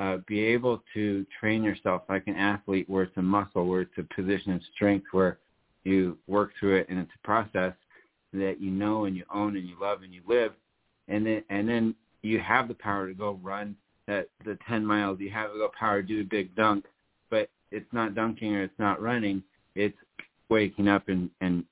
[0.00, 3.98] uh, be able to train yourself like an athlete where it's a muscle where it's
[3.98, 5.38] a position of strength where
[5.84, 7.72] you work through it and it's a process
[8.32, 10.52] that you know and you own and you love and you live
[11.08, 13.74] and then and then you have the power to go run
[14.06, 15.20] that the 10 miles.
[15.20, 16.84] You have the power to do a big dunk,
[17.30, 19.42] but it's not dunking or it's not running.
[19.74, 19.96] It's
[20.48, 21.64] waking up and and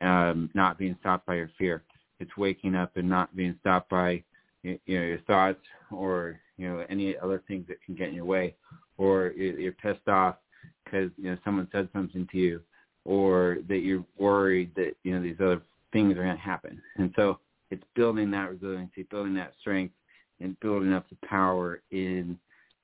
[0.00, 1.82] um, not being stopped by your fear.
[2.20, 4.22] It's waking up and not being stopped by
[4.62, 5.60] you know your thoughts
[5.90, 8.54] or you know any other things that can get in your way,
[8.96, 10.36] or you're pissed off
[10.84, 12.60] because you know someone said something to you,
[13.04, 15.62] or that you're worried that you know these other
[15.92, 16.80] things are going to happen.
[16.96, 17.38] And so
[17.70, 19.94] it's building that resiliency, building that strength,
[20.40, 22.38] and building up the power in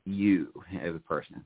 [0.04, 0.48] you
[0.80, 1.44] as a person.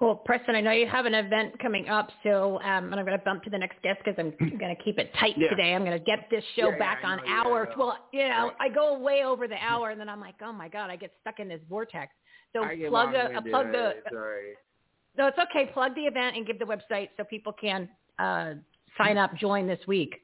[0.00, 3.18] Well, Preston, I know you have an event coming up, so um, and I'm going
[3.18, 5.48] to bump to the next guest because I'm going to keep it tight yeah.
[5.48, 5.74] today.
[5.74, 7.68] I'm going to get this show yeah, back yeah, on hour.
[7.76, 8.52] Well, you know, right.
[8.60, 11.12] I go way over the hour, and then I'm like, oh my god, I get
[11.20, 12.12] stuck in this vortex.
[12.52, 13.94] So plug a, a plug the.
[14.10, 14.54] Sorry.
[15.18, 15.70] No, it's okay.
[15.72, 18.54] Plug the event and give the website so people can uh,
[18.96, 20.20] sign up, join this week.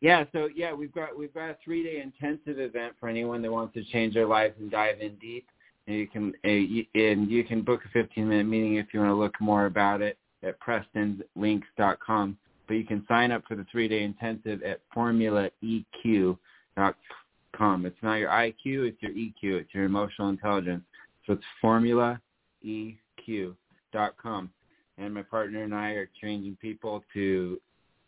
[0.00, 3.52] Yeah, so yeah, we've got we've got a three day intensive event for anyone that
[3.52, 5.46] wants to change their lives and dive in deep.
[5.86, 9.16] And you can and you can book a 15 minute meeting if you want to
[9.16, 12.38] look more about it at prestonslinks.com.
[12.68, 17.86] But you can sign up for the three day intensive at formulaeq.com.
[17.86, 20.84] It's not your IQ, it's your EQ, it's your emotional intelligence.
[21.26, 24.50] So it's formulaeq.com.
[24.98, 27.60] And my partner and I are changing people to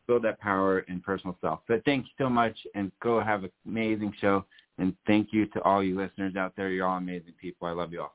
[0.07, 1.61] build that power in personal self.
[1.67, 4.45] But thank you so much and go have an amazing show.
[4.79, 6.71] And thank you to all you listeners out there.
[6.71, 7.69] You're all amazing people.
[7.69, 8.15] I love you all.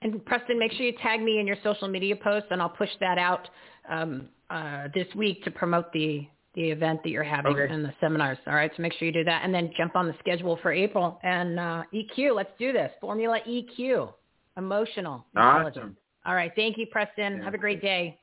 [0.00, 2.90] And Preston, make sure you tag me in your social media posts, and I'll push
[3.00, 3.48] that out
[3.88, 7.72] um, uh, this week to promote the the event that you're having okay.
[7.72, 8.38] and the seminars.
[8.46, 10.72] All right, so make sure you do that, and then jump on the schedule for
[10.72, 12.34] April and uh, EQ.
[12.34, 12.90] Let's do this.
[13.00, 14.12] Formula EQ,
[14.56, 15.76] emotional intelligence.
[15.76, 15.96] Awesome.
[16.26, 17.36] All right, thank you, Preston.
[17.36, 17.44] Yeah.
[17.44, 18.18] Have a great day.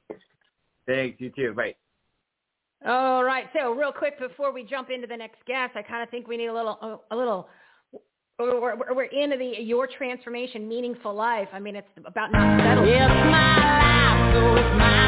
[0.85, 1.19] Thanks.
[1.21, 1.53] You too.
[1.53, 1.75] Bye.
[2.85, 3.45] All right.
[3.57, 6.37] So real quick before we jump into the next guest, I kind of think we
[6.37, 7.47] need a little, a little.
[8.37, 11.47] We're, we're into the your transformation, meaningful life.
[11.53, 12.89] I mean, it's about not settling.
[12.89, 15.04] It's my life, so it's mine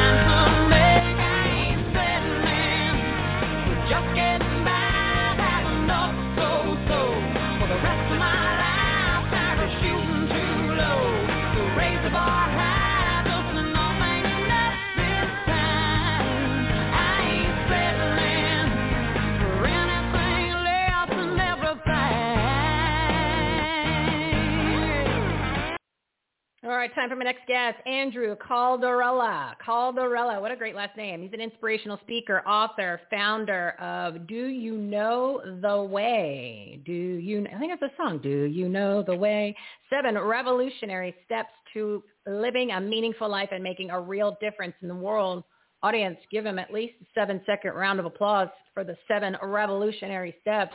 [26.68, 29.54] All right, time for my next guest, Andrew Calderella.
[29.66, 31.22] Calderella, what a great last name.
[31.22, 36.78] He's an inspirational speaker, author, founder of Do You Know the Way?
[36.84, 37.46] Do you?
[37.46, 38.18] I think it's a song.
[38.22, 39.56] Do you know the way?
[39.88, 44.94] Seven revolutionary steps to living a meaningful life and making a real difference in the
[44.94, 45.44] world.
[45.82, 50.74] Audience, give him at least a seven-second round of applause for the seven revolutionary steps.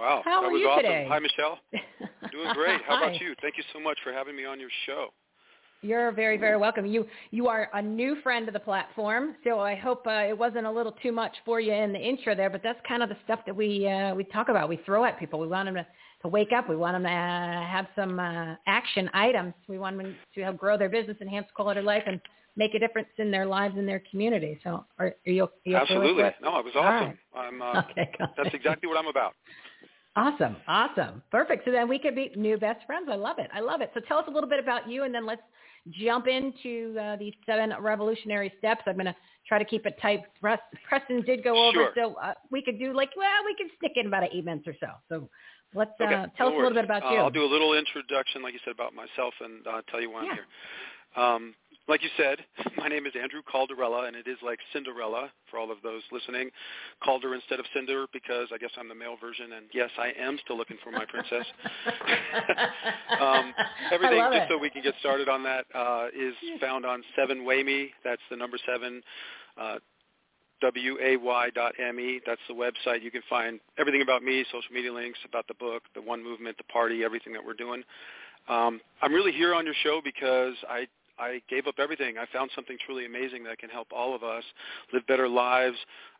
[0.00, 0.82] Wow, How that are you awesome.
[0.84, 1.06] today?
[1.08, 1.58] Hi, Michele.
[2.32, 2.80] Doing great.
[2.86, 3.34] How about you?
[3.42, 5.08] Thank you so much for having me on your show.
[5.82, 6.84] You're very, very welcome.
[6.84, 10.66] You you are a new friend of the platform, so I hope uh, it wasn't
[10.66, 12.50] a little too much for you in the intro there.
[12.50, 14.68] But that's kind of the stuff that we uh, we talk about.
[14.68, 15.40] We throw at people.
[15.40, 15.86] We want them to,
[16.22, 16.68] to wake up.
[16.68, 19.54] We want them to uh, have some uh, action items.
[19.68, 22.20] We want them to help grow their business, enhance quality of life, and
[22.56, 24.60] make a difference in their lives and their community.
[24.62, 26.24] So, are, are you, are you Absolutely.
[26.42, 26.82] No, it was awesome.
[27.08, 27.16] right.
[27.34, 27.62] I'm.
[27.62, 29.32] Uh, Okay, that's exactly what I'm about.
[30.16, 31.64] Awesome, awesome, perfect.
[31.64, 33.08] So then we could be new best friends.
[33.10, 33.48] I love it.
[33.54, 33.90] I love it.
[33.94, 35.42] So tell us a little bit about you, and then let's
[35.90, 38.82] jump into uh, these seven revolutionary steps.
[38.86, 39.14] I'm going to
[39.46, 40.24] try to keep it tight.
[40.40, 41.92] Preston did go over, Sure.
[41.94, 44.74] so uh, we could do like well, we could stick in about eight minutes or
[44.80, 44.88] so.
[45.08, 45.30] So
[45.74, 46.12] let's Okay.
[46.12, 47.18] uh, tell no us a little bit about Uh, you.
[47.18, 50.24] I'll do a little introduction, like you said, about myself, and uh, tell you why
[50.24, 50.30] Yeah.
[50.30, 51.22] I'm here.
[51.22, 51.54] Um,
[51.90, 52.38] like you said,
[52.78, 56.48] my name is Andrew Calderella, and it is like Cinderella for all of those listening.
[57.02, 60.38] Calder instead of Cinder because I guess I'm the male version, and yes, I am
[60.44, 61.44] still looking for my princess.
[63.20, 63.52] um,
[63.92, 64.48] everything, just it.
[64.48, 67.90] so we can get started on that, uh, is found on Seven Way Me.
[68.04, 69.02] That's the number seven.
[69.60, 69.76] Uh,
[70.60, 72.20] W-A-Y.me.
[72.26, 73.02] That's the website.
[73.02, 76.56] You can find everything about me, social media links, about the book, the One Movement,
[76.58, 77.82] the party, everything that we're doing.
[78.48, 80.86] Um, I'm really here on your show because I
[81.20, 82.16] I gave up everything.
[82.18, 84.44] I found something truly amazing that can help all of us
[84.92, 85.76] live better lives,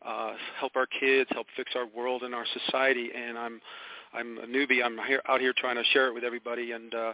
[0.06, 3.10] uh, help our kids, help fix our world and our society.
[3.14, 3.60] And I'm
[4.12, 4.84] I'm a newbie.
[4.84, 7.12] I'm here, out here trying to share it with everybody and uh,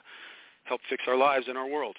[0.65, 1.97] help fix our lives and our world.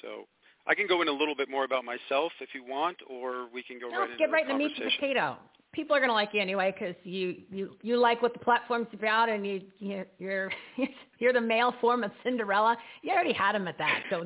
[0.00, 0.26] So
[0.66, 3.62] I can go in a little bit more about myself if you want, or we
[3.62, 5.36] can go No, right let's into get right in the the meat and potato.
[5.72, 8.88] People are going to like you anyway because you, you, you like what the platform's
[8.92, 10.52] about, and you, you you're
[11.18, 12.76] you're the male form of Cinderella.
[13.02, 14.24] You already had him at that, so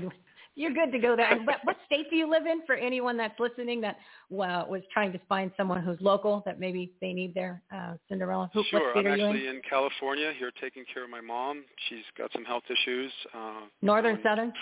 [0.56, 1.38] you're good to go there.
[1.44, 2.62] But what state do you live in?
[2.66, 3.98] For anyone that's listening that
[4.30, 8.50] well, was trying to find someone who's local that maybe they need their uh, Cinderella.
[8.54, 9.56] Who, Sure, what state I'm are you actually in?
[9.56, 11.62] in California here taking care of my mom.
[11.88, 13.12] She's got some health issues.
[13.34, 14.52] Uh, Northern, um, southern.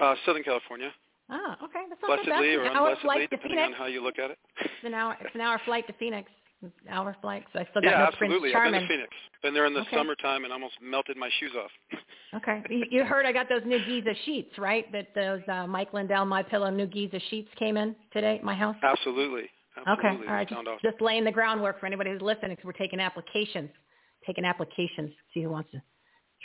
[0.00, 0.90] Uh, Southern California.
[1.30, 2.24] Oh, okay, that's not.
[2.24, 3.78] Blessedly or An hour unblessedly, flight to depending on Phoenix.
[3.78, 4.38] how you look at it.
[4.60, 5.16] It's an hour.
[5.20, 6.30] It's an hour flight to Phoenix.
[6.90, 7.44] Hour flight.
[7.52, 8.52] So I still got yeah, no absolutely.
[8.52, 9.10] Prince I've been to Phoenix.
[9.42, 9.96] Been there in the Okay.
[9.96, 11.70] summertime and almost melted my shoes off.
[12.34, 12.62] Okay.
[12.70, 14.90] You, you heard I got those new Giza sheets, right?
[14.92, 18.54] That those uh, Mike Lindell My Pillow new Giza sheets came in today at my
[18.54, 18.76] house.
[18.82, 19.50] Absolutely.
[19.76, 20.26] Absolutely.
[20.26, 20.28] Okay.
[20.28, 20.48] All right.
[20.48, 23.70] Just, just laying the groundwork for anybody who's listening because we're taking applications.
[24.26, 25.10] Taking applications.
[25.34, 25.82] See who wants to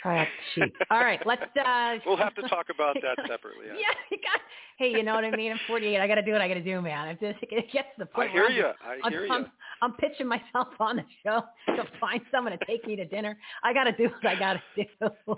[0.02, 0.72] try out the sheet.
[0.90, 1.20] All right.
[1.26, 1.42] Let's.
[1.56, 3.66] Uh, We'll have to talk about that separately.
[3.68, 3.94] yeah.
[4.10, 4.40] You got.
[4.78, 5.52] Hey, you know what I mean?
[5.52, 6.00] I'm 48.
[6.00, 7.08] I got to do what I got to do, man.
[7.08, 8.30] It just it gets to the point.
[8.30, 8.64] I hear you.
[8.66, 9.46] I I'm, hear I'm, you.
[9.82, 13.36] I'm pitching myself on the show to find someone to take me to dinner.
[13.62, 15.10] I got to do what I got to do.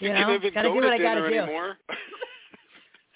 [0.00, 1.36] You You know, got to do what I got to do.
[1.38, 1.76] anymore.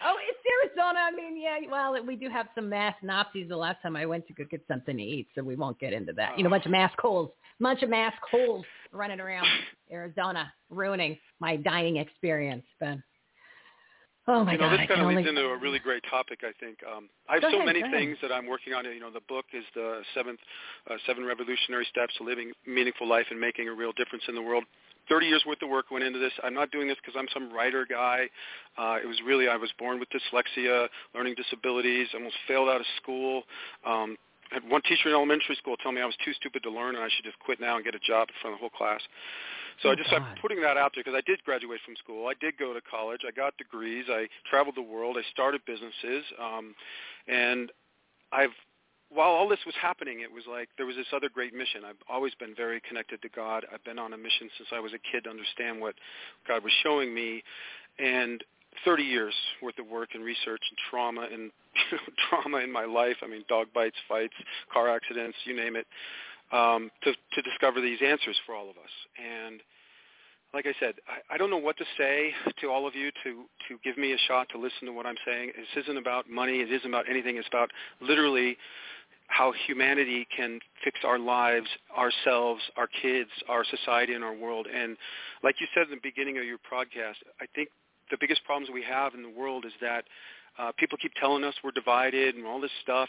[0.02, 0.38] Oh, it's
[0.74, 0.98] Arizona.
[1.00, 1.58] I mean, yeah.
[1.70, 3.48] Well, we do have some mass Nazis.
[3.50, 5.92] The last time I went to go get something to eat, so we won't get
[5.92, 6.38] into that.
[6.38, 7.30] You know, a bunch of mass holes,
[7.60, 9.46] bunch of mass holes running around
[9.92, 12.64] Arizona, ruining my dining experience.
[12.78, 12.98] But
[14.28, 15.16] oh my you know, god, this kind of only.
[15.16, 16.40] leads into a really great topic.
[16.42, 17.98] I think um, I have Go so ahead, many go ahead.
[17.98, 18.84] things that I'm working on.
[18.84, 20.40] You know, the book is the seventh,
[20.90, 24.34] uh, seven revolutionary steps to living a meaningful life and making a real difference in
[24.34, 24.64] the world.
[25.08, 26.32] 30 years worth of work went into this.
[26.44, 28.28] I'm not doing this because I'm some writer guy.
[28.78, 32.86] Uh, it was really I was born with dyslexia, learning disabilities, almost failed out of
[33.02, 33.42] school.
[33.84, 34.16] Um,
[34.50, 37.04] had one teacher in elementary school tell me I was too stupid to learn and
[37.04, 39.00] I should just quit now and get a job in front of the whole class.
[39.82, 40.38] So Oh, I just started God.
[40.42, 42.26] putting that out there because I did graduate from school.
[42.28, 43.22] I did go to college.
[43.26, 44.06] I got degrees.
[44.08, 45.16] I traveled the world.
[45.18, 46.24] I started businesses.
[46.38, 46.74] Um,
[47.28, 47.72] and
[48.32, 48.54] I've
[49.12, 51.82] while all this was happening, it was like there was this other great mission.
[51.84, 53.66] I've always been very connected to God.
[53.72, 55.96] I've been on a mission since I was a kid to understand what
[56.46, 57.42] God was showing me.
[57.98, 58.44] And
[58.84, 61.50] 30 years worth of work and research and trauma and
[62.28, 63.16] trauma in my life.
[63.22, 64.34] I mean, dog bites, fights,
[64.72, 65.86] car accidents, you name it,
[66.52, 68.90] um, to, to discover these answers for all of us.
[69.18, 69.60] And
[70.52, 73.44] like I said, I, I don't know what to say to all of you to,
[73.68, 75.52] to give me a shot to listen to what I'm saying.
[75.56, 76.60] This isn't about money.
[76.60, 77.36] It isn't about anything.
[77.36, 77.70] It's about
[78.00, 78.56] literally
[79.28, 84.66] how humanity can fix our lives, ourselves, our kids, our society, and our world.
[84.66, 84.96] And
[85.44, 87.68] like you said in the beginning of your podcast, I think
[88.10, 90.04] the biggest problems we have in the world is that
[90.58, 93.08] uh, people keep telling us we're divided and all this stuff.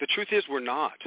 [0.00, 0.98] The truth is we're not.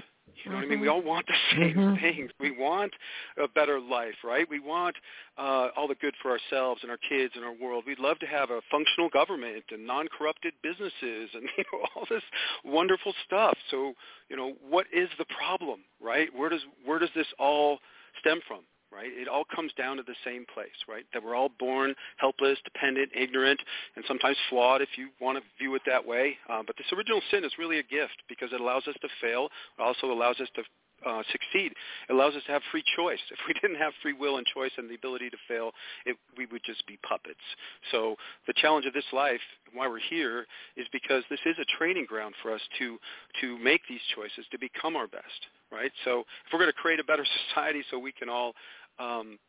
[0.43, 0.79] You know what I mean?
[0.79, 0.91] We Mhm.
[0.91, 1.33] all want the
[1.73, 1.99] same Mhm.
[1.99, 2.31] things.
[2.39, 2.93] We want
[3.37, 4.47] a better life, right?
[4.47, 4.95] We want
[5.37, 7.85] uh, all the good for ourselves and our kids and our world.
[7.85, 12.23] We'd love to have a functional government and non-corrupted businesses and you know all this
[12.63, 13.57] wonderful stuff.
[13.71, 13.93] So,
[14.29, 16.33] you know, what is the problem, right?
[16.33, 17.79] Where does where does this all
[18.19, 18.63] stem from?
[18.97, 19.13] Right?
[19.13, 21.05] It all comes down to the same place, right?
[21.13, 23.59] That we're all born helpless, dependent, ignorant,
[23.95, 26.35] and sometimes flawed if you want to view it that way.
[26.49, 29.49] Uh, but this original sin is really a gift because it allows us to fail.
[29.77, 30.63] It also allows us to
[31.05, 31.73] uh, succeed.
[32.09, 33.19] It allows us to have free choice.
[33.31, 35.71] If we didn't have free will and choice and the ability to fail,
[36.05, 37.43] it, we would just be puppets.
[37.91, 38.15] So
[38.47, 39.41] the challenge of this life,
[39.73, 42.97] why we're here, is because this is a training ground for us to
[43.41, 45.91] to make these choices, to become our best, right?
[46.03, 48.53] So if we're going to create a better society so we can all
[48.99, 49.39] um,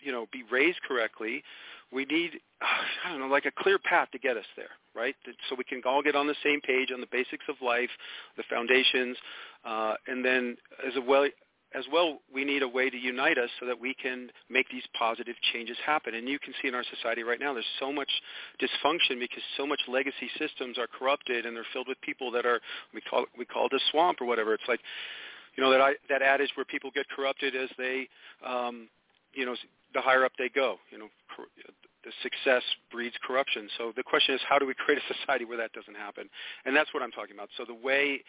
[0.00, 1.42] you know, be raised correctly,
[1.92, 2.40] we need,
[3.04, 5.14] I don't know, like a clear path to get us there, right?
[5.48, 7.90] So we can all get on the same page on the basics of life,
[8.36, 9.16] the foundations,
[9.64, 11.26] uh, and then as well,
[11.74, 14.84] as well, we need a way to unite us so that we can make these
[14.98, 16.14] positive changes happen.
[16.14, 18.08] And you can see in our society right now, there's so much
[18.60, 22.60] dysfunction because so much legacy systems are corrupted and they're filled with people that are
[22.94, 24.54] we call we call it a swamp or whatever.
[24.54, 24.80] It's like
[25.58, 28.08] you know that I, that adage where people get corrupted as they
[28.46, 28.88] um,
[29.34, 29.56] you know
[29.92, 30.76] the higher up they go.
[30.92, 31.46] You know cor-
[32.04, 33.68] the success breeds corruption.
[33.76, 36.30] So the question is, how do we create a society where that doesn't happen?
[36.64, 37.48] And that's what I'm talking about.
[37.56, 38.22] So the way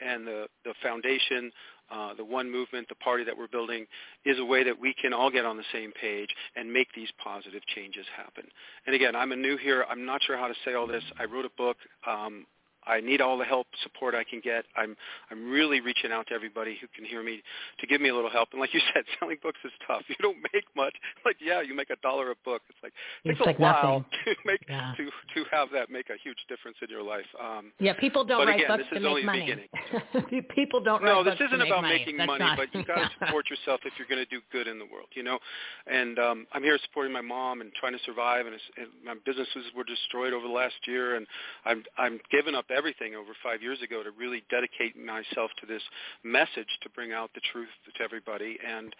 [0.00, 1.52] and the the foundation,
[1.92, 3.86] uh, the one movement, the party that we're building,
[4.24, 7.08] is a way that we can all get on the same page and make these
[7.22, 8.44] positive changes happen.
[8.88, 9.84] And again, I'm a new here.
[9.88, 11.04] I'm not sure how to say all this.
[11.20, 11.76] I wrote a book.
[12.04, 12.46] Um,
[12.86, 14.64] I need all the help, support I can get.
[14.76, 14.96] I'm
[15.30, 17.42] I'm really reaching out to everybody who can hear me
[17.80, 18.48] to give me a little help.
[18.52, 20.02] And like you said, selling books is tough.
[20.08, 20.94] You don't make much.
[21.24, 22.62] Like yeah, you make a dollar a book.
[22.68, 22.92] It's like
[23.24, 24.04] it It's takes like a while nothing.
[24.24, 24.92] to make Yeah.
[24.96, 27.26] to to have that make a huge difference in your life.
[27.40, 29.68] Um, Yeah, people don't but write again, books this to is only make money.
[30.12, 30.44] beginning.
[30.54, 31.98] people don't write no, this isn't about money.
[31.98, 34.40] making That's money, not- but you got to support yourself if you're going to do
[34.52, 35.38] good in the world, you know.
[35.86, 39.14] And um, I'm here supporting my mom and trying to survive, and, it's, and my
[39.24, 41.26] businesses were destroyed over the last year, and
[41.64, 45.82] I'm I'm giving up everything over five years ago to really dedicate myself to this
[46.22, 48.58] message to bring out the truth to everybody.
[48.66, 48.94] And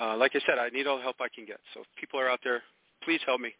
[0.00, 1.60] uh, like I said, I need all the help I can get.
[1.74, 2.62] So if people are out there,
[3.04, 3.50] please help me.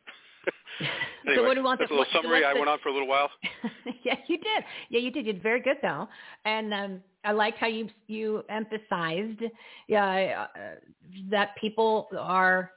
[1.27, 1.79] anyway, so what do you want?
[1.79, 2.45] that's the- a little so summary.
[2.45, 3.31] I went on for a little while.
[4.03, 4.65] yeah, you did.
[4.91, 5.27] Yeah, you did.
[5.27, 6.09] You did very good though,
[6.45, 9.43] and um, I liked how you you emphasized
[9.89, 10.59] yeah, uh,
[11.31, 12.73] that people are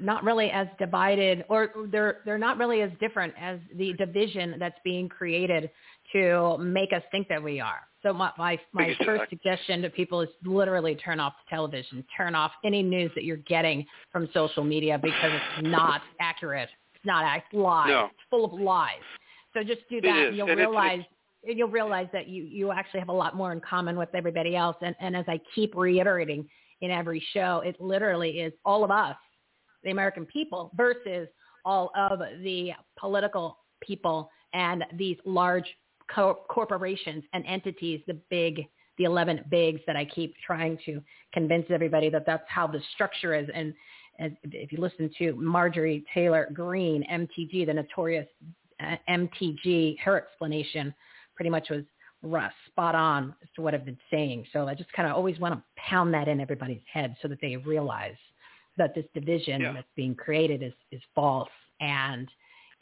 [0.00, 4.78] not really as divided, or they're they're not really as different as the division that's
[4.82, 5.70] being created
[6.12, 7.80] to make us think that we are.
[8.02, 9.06] So my my, my Exactly.
[9.06, 13.24] first suggestion to people is literally turn off the television, turn off any news that
[13.24, 16.68] you're getting from social media because it's not accurate.
[16.94, 17.88] It's not act lies.
[17.88, 18.04] No.
[18.06, 19.00] It's full of lies.
[19.54, 21.00] So just do that, and you'll and it's- realize
[21.46, 24.56] and you'll realize that you you actually have a lot more in common with everybody
[24.56, 24.76] else.
[24.82, 26.46] And and as I keep reiterating
[26.80, 29.16] in every show, it literally is all of us,
[29.82, 31.28] the American people, versus
[31.64, 35.64] all of the political people and these large
[36.12, 38.66] co- corporations and entities, the big,
[38.98, 41.00] the 11 bigs that I keep trying to
[41.32, 43.48] convince everybody that that's how the structure is.
[43.54, 43.74] And,
[44.18, 48.26] and if you listen to Marjorie Taylor Greene, MTG, the notorious
[48.80, 50.94] uh, MTG, her explanation
[51.36, 51.82] pretty much was
[52.22, 54.46] Russ, spot on as to what I've been saying.
[54.52, 57.38] So I just kind of always want to pound that in everybody's head so that
[57.42, 58.16] they realize
[58.78, 59.72] that this division Yeah.
[59.74, 61.50] that's being created is, is false
[61.80, 62.28] and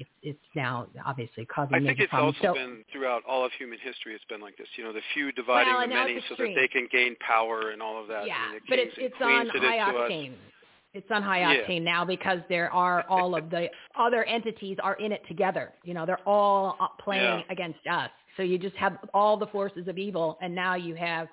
[0.03, 2.37] it's, it's now obviously causing I think it's problems.
[2.43, 4.15] also So- been throughout all of human history.
[4.15, 4.69] It's been like this.
[4.77, 7.81] You know, the few dividing Well, the many so that they can gain power and
[7.81, 8.27] all of that.
[8.27, 10.33] Yeah, I mean, but it's it's on high octane.
[10.95, 11.63] It's on high Yeah.
[11.63, 15.73] octane now because there are all of the other entities are in it together.
[15.85, 17.43] You know, they're all uh, playing Yeah.
[17.53, 18.11] against us.
[18.37, 21.29] So you just have all the forces of evil, and now you have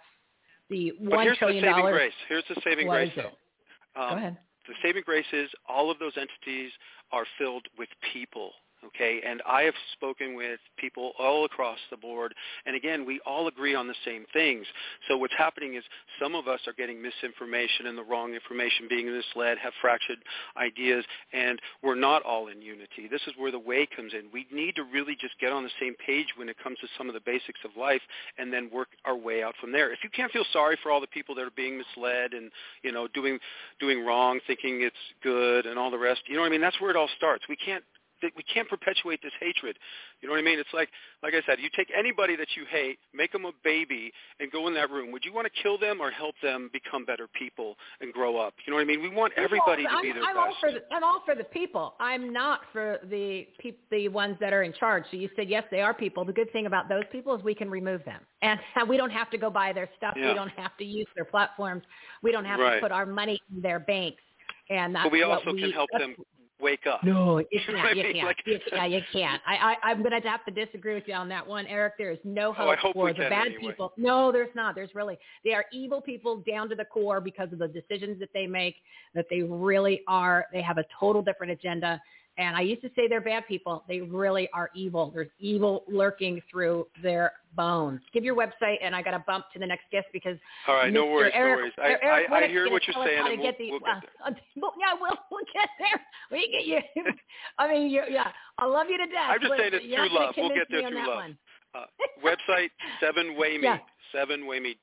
[0.69, 1.93] the But one here's the saving dollars.
[1.93, 2.13] grace.
[2.27, 4.01] Here's the saving What grace, though.
[4.01, 4.37] Um, Go ahead.
[4.67, 6.71] The saving grace is all of those entities
[7.11, 8.51] are filled with people.
[8.85, 12.33] Okay, and I have spoken with people all across the board,
[12.65, 14.65] and again, we all agree on the same things.
[15.09, 15.83] So what's happening is
[16.21, 20.19] some of us are getting misinformation and the wrong information, being misled, have fractured
[20.55, 21.03] ideas,
[21.33, 23.09] and we're not all in unity.
[23.11, 24.31] This is where the way comes in.
[24.31, 27.09] We need to really just get on the same page when it comes to some
[27.09, 28.01] of the basics of life,
[28.37, 29.91] and then work our way out from there.
[29.91, 32.49] If you can't feel sorry for all the people that are being misled and
[32.83, 33.39] you know doing
[33.81, 36.61] doing wrong, thinking it's good, and all the rest, you know what I mean?
[36.61, 37.43] That's where it all starts.
[37.49, 37.83] We can't
[38.21, 39.77] that we can't perpetuate this hatred.
[40.21, 40.59] You know what I mean?
[40.59, 40.89] It's like,
[41.23, 44.67] like I said, you take anybody that you hate, make them a baby, and go
[44.67, 45.11] in that room.
[45.11, 48.53] Would you want to kill them or help them become better people and grow up?
[48.65, 49.01] You know what I mean?
[49.01, 50.47] We want everybody I'm, to be their I'm best.
[50.47, 51.95] all for the, I'm all for the people.
[51.99, 55.03] I'm not for the peop, the ones that are in charge.
[55.11, 56.25] So you said yes, they are people.
[56.25, 58.59] The good thing about those people is we can remove them, and
[58.89, 60.13] we don't have to go buy their stuff.
[60.15, 60.29] Yeah.
[60.29, 61.83] We don't have to use their platforms.
[62.21, 62.75] We don't have Right.
[62.75, 64.21] to put our money in their banks.
[64.69, 66.15] And that's but we also we, can help them
[66.61, 67.03] wake up.
[67.03, 67.97] No, you You know what I can't.
[67.97, 68.13] You mean?
[68.13, 68.25] can't.
[68.27, 69.41] Like- You, yeah, you can't.
[69.47, 71.93] I, I, I'm going to have to disagree with you on that one, Eric.
[71.97, 73.61] There is no hope Oh, hope for the bad anyway.
[73.61, 73.93] people.
[73.97, 74.75] No, there's not.
[74.75, 78.29] There's really they are evil people down to the core because of the decisions that
[78.33, 78.75] they make.
[79.15, 80.45] That they really are.
[80.53, 82.01] They have a total different agenda.
[82.39, 83.83] And I used to say they're bad people.
[83.89, 85.11] They really are evil.
[85.13, 87.99] There's evil lurking through their bones.
[88.13, 90.91] Give your website, and I got to bump to the next guest because All right,
[90.91, 91.73] no worries, Eric, no worries.
[91.77, 93.79] I, Eric I, I hear what you're saying, how to and we'll, get the, we'll
[93.81, 94.11] get there.
[94.25, 96.01] uh, yeah, we'll we'll get there.
[96.31, 97.03] We get you.
[97.59, 99.31] I mean, you, yeah, I love you to death.
[99.31, 100.33] I'm just saying it's through love.
[100.37, 101.31] We'll get there through love.
[101.75, 101.85] Uh,
[102.23, 102.69] website
[103.01, 103.77] seven way me Yeah.
[104.13, 104.77] seven way me s-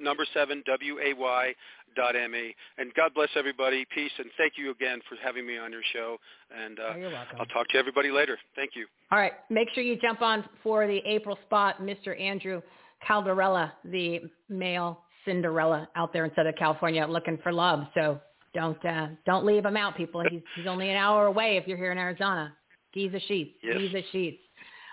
[0.00, 1.54] number seven w a y
[1.96, 3.86] dot m e and God bless everybody.
[3.94, 6.16] Peace and thank you again for having me on your show.
[6.56, 7.36] And uh, Oh, you're welcome.
[7.40, 8.38] I'll talk to everybody later.
[8.54, 8.86] Thank you.
[9.12, 12.20] All right, make sure you jump on for the April spot, Mr.
[12.20, 12.60] Andrew
[13.08, 17.86] Calderella, the male Cinderella out there in Southern California looking for love.
[17.94, 18.20] So
[18.54, 20.22] don't uh, don't leave him out, people.
[20.30, 22.54] He's, he's only an hour away if you're here in Arizona.
[22.94, 23.76] Giza Sheets, Yes.
[23.78, 24.38] Giza Sheets.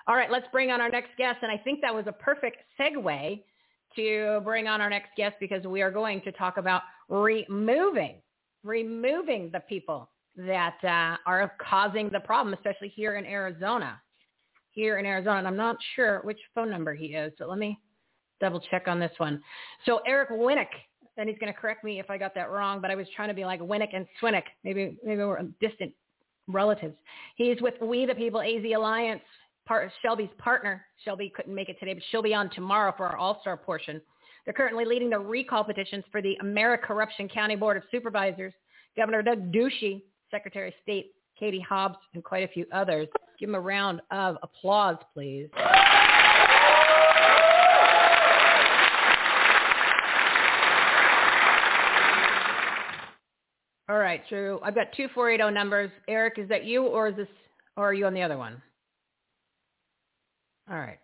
[0.07, 2.57] All right, let's bring on our next guest, and I think that was a perfect
[2.77, 3.41] segue
[3.95, 8.21] to bring on our next guest because we are going to talk about removing
[8.63, 14.01] removing the people that uh, are causing the problem, especially here in Arizona.
[14.71, 17.77] Here in Arizona, and I'm not sure which phone number he is, so let me
[18.41, 19.39] double check on this one.
[19.85, 20.65] So Eric Winnick,
[21.15, 23.27] and he's going to correct me if I got that wrong, but I was trying
[23.27, 24.43] to be like Winnick and Swinick.
[24.63, 25.93] Maybe maybe we're distant
[26.47, 26.95] relatives.
[27.35, 29.21] He's with We the People AZ Alliance,
[29.65, 30.85] part, Shelby's partner.
[31.03, 34.01] Shelby couldn't make it today, but she'll be on tomorrow for our All-Star portion.
[34.45, 38.53] They're currently leading the recall petitions for the Americorruption County Board of Supervisors,
[38.97, 43.07] Governor Doug Ducey, Secretary of State Katie Hobbs, and quite a few others.
[43.39, 45.49] Give them a round of applause, please.
[53.89, 55.91] All right, so I've got two 480 numbers.
[56.07, 57.27] Eric, is that you or is this,
[57.75, 58.61] or are you on the other one?
[60.69, 60.99] All right,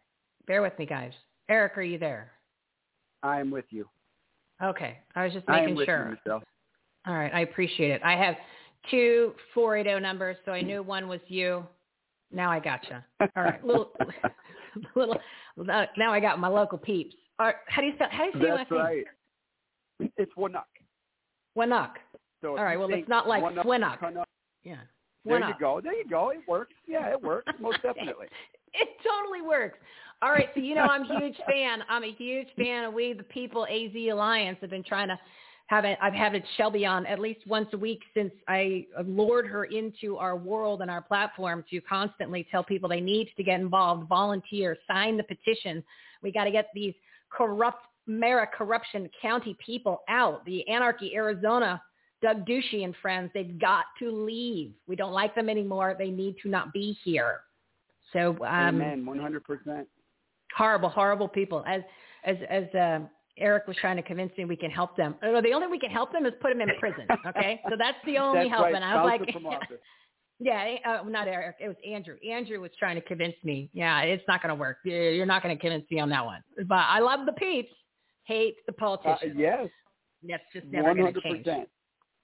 [0.48, 1.12] bear with me, guys.
[1.50, 2.32] Eric, are you there?
[3.24, 3.88] I am with you.
[4.64, 6.18] Okay, I was just I am making with sure.
[6.26, 6.32] you,
[7.08, 8.02] All right, I appreciate it.
[8.04, 8.36] I have
[8.90, 11.66] two 480 numbers, so I knew one was you.
[12.32, 13.06] Now I gotcha.
[13.20, 13.92] All right, little,
[14.96, 15.18] little.
[15.58, 17.16] Now I got my local peeps.
[17.40, 18.10] All right, how do you spell?
[18.12, 18.80] How do you say That's last name?
[18.80, 20.12] right.
[20.18, 20.64] It's Wanuck.
[21.58, 21.92] Winnock.
[22.42, 23.98] So All right, well, it's not like Swinnock.
[24.64, 24.76] Yeah.
[25.26, 25.82] There you go.
[25.82, 26.30] There you go.
[26.30, 26.74] It works.
[26.88, 27.52] Yeah, it works.
[27.60, 28.28] Most definitely.
[28.74, 29.78] It totally works.
[30.22, 31.80] All right, so you know I'm a huge fan.
[31.90, 34.58] I'm a huge fan of We the People AZ Alliance.
[34.62, 35.20] I've been trying to
[35.68, 35.98] have it.
[36.02, 40.18] I've had it Shelby on at least once a week since I lured her into
[40.18, 44.78] our world and our platform to constantly tell people they need to get involved, volunteer,
[44.88, 45.84] sign the petition.
[46.22, 46.94] We got to get these
[47.30, 50.44] corrupt Mara corruption county people out.
[50.46, 51.82] The Anarchy Arizona
[52.22, 54.74] Doug Ducey and friends, they've got to leave.
[54.88, 55.96] We don't like them anymore.
[55.98, 57.42] They need to not be here.
[58.14, 59.06] So um, Amen.
[59.06, 59.88] One hundred percent.
[60.56, 61.64] horrible, horrible people.
[61.68, 61.82] As
[62.24, 63.00] as as uh,
[63.38, 65.16] Eric was trying to convince me we can help them.
[65.24, 67.06] Uh, The only way we can help them is put them in prison.
[67.28, 68.64] Okay, so that's the only That's help.
[68.66, 68.76] right.
[68.76, 69.60] And I was Bouncer like,
[70.40, 71.58] yeah, uh, not Eric.
[71.60, 72.16] It was Andrew.
[72.28, 73.70] Andrew was trying to convince me.
[73.74, 74.78] Yeah, it's not going to work.
[74.84, 76.42] You're not going to convince me on that one.
[76.68, 77.72] But I love the peeps.
[78.26, 79.36] Hate the Uh, politicians.
[79.38, 79.68] yes.
[80.24, 81.48] That's just never going to change.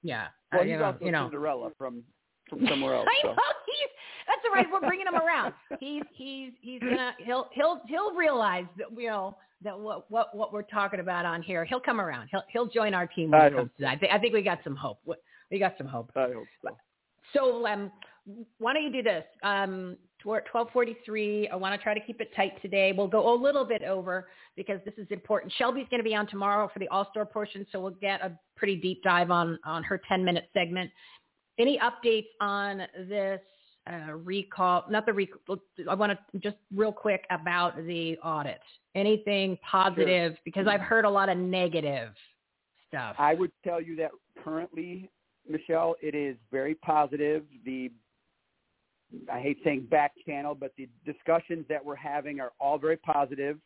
[0.04, 1.26] Yeah, Well, uh, he's you know, also you know.
[1.26, 2.04] Cinderella from
[2.50, 3.08] from somewhere else.
[3.10, 3.28] I so.
[3.30, 3.36] know
[3.66, 3.90] he's
[4.28, 4.66] that's all right.
[4.72, 5.54] We're bringing him around.
[5.80, 10.52] He's he's he's gonna he'll he'll he'll realize that you know that what what what
[10.52, 11.64] we're talking about on here.
[11.66, 12.30] He'll come around.
[12.32, 13.90] He'll he'll join our team when I he comes hope to that.
[13.90, 15.00] I think I think we got some hope.
[15.06, 15.16] We-
[15.60, 16.12] got some hope.
[16.18, 16.78] I hope so.
[17.34, 17.92] So um,
[18.58, 19.24] why don't you do this?
[19.42, 21.50] Um, we're at 1243.
[21.50, 22.92] I want to try to keep it tight today.
[22.92, 25.54] We'll go a little bit over because this is important.
[25.58, 28.76] Shelby's going to be on tomorrow for the All-Star portion, so we'll get a pretty
[28.76, 30.90] deep dive on, on her 10-minute segment.
[31.58, 33.40] Any updates on this
[33.92, 34.86] uh, recall?
[34.90, 35.58] Not the recall.
[35.90, 38.60] I want to just real quick about the audit.
[38.94, 40.36] Anything positive?
[40.44, 42.14] Because I've heard a lot of negative
[42.88, 43.16] stuff.
[43.20, 44.12] I would tell you that
[44.44, 45.10] currently,
[45.50, 47.44] Michele, it is very positive.
[47.66, 47.92] The
[49.32, 53.58] I hate saying back channel, but the discussions that we're having are all very positive,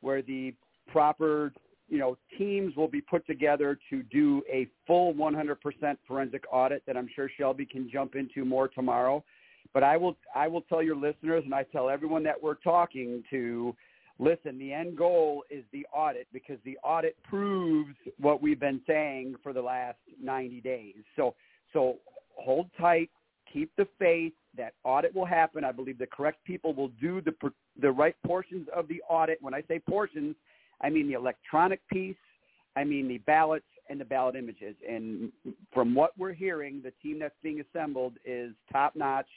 [0.00, 0.54] where the
[0.86, 1.52] proper
[1.88, 5.56] you know teams will be put together to do a full 100%
[6.06, 9.24] forensic audit that I'm sure Shelby can jump into more tomorrow.
[9.72, 13.22] But I will I will tell your listeners, and I tell everyone that we're talking
[13.30, 13.74] to,
[14.18, 14.58] listen.
[14.58, 19.52] The end goal is the audit because the audit proves what we've been saying for
[19.52, 20.94] the last 90 days.
[21.16, 21.34] So
[21.72, 21.96] so
[22.36, 23.10] hold tight,
[23.52, 24.32] keep the faith.
[24.56, 25.64] That audit will happen.
[25.64, 27.34] I believe the correct people will do the
[27.80, 29.38] the right portions of the audit.
[29.42, 30.36] When I say portions,
[30.84, 32.14] I mean the electronic piece.
[32.76, 34.76] I mean the ballots and the ballot images.
[34.88, 35.32] And
[35.72, 39.28] from what we're hearing, the team that's being assembled is top notch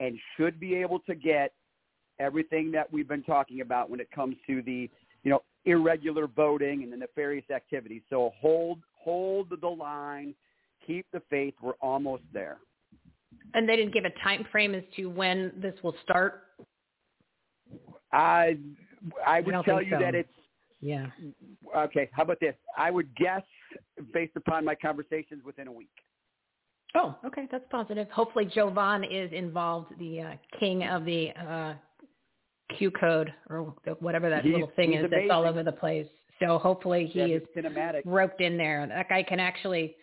[0.00, 1.52] and should be able to get
[2.18, 4.90] everything that we've been talking about when it comes to the,
[5.22, 8.02] you know, irregular voting and the nefarious activities.
[8.10, 10.34] So hold hold the line,
[10.86, 11.54] keep the faith.
[11.62, 12.58] We're almost there.
[13.54, 16.42] And they didn't give a time frame as to when this will start.
[18.12, 18.58] I
[19.26, 19.98] I would tell you so.
[19.98, 20.28] that it's
[20.82, 21.06] Yeah.
[21.76, 22.10] okay.
[22.12, 22.54] How about this?
[22.76, 23.42] I would guess
[24.12, 25.88] based upon my conversations within a week.
[26.94, 28.06] Oh, okay, that's positive.
[28.10, 31.74] Hopefully, Jovan is involved, the uh, king of the uh,
[32.76, 36.06] Q code or whatever that He's- little thing is that's all over the place.
[36.40, 38.02] So hopefully, he Yeah, is cinematic.
[38.04, 38.84] roped in there.
[38.88, 39.94] That guy can actually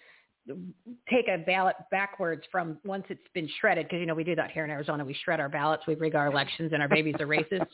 [1.10, 4.52] take a ballot backwards from once it's been shredded because you know we do that
[4.52, 5.04] here in Arizona.
[5.06, 7.68] We shred our ballots, we rig our elections, and our babies are racist.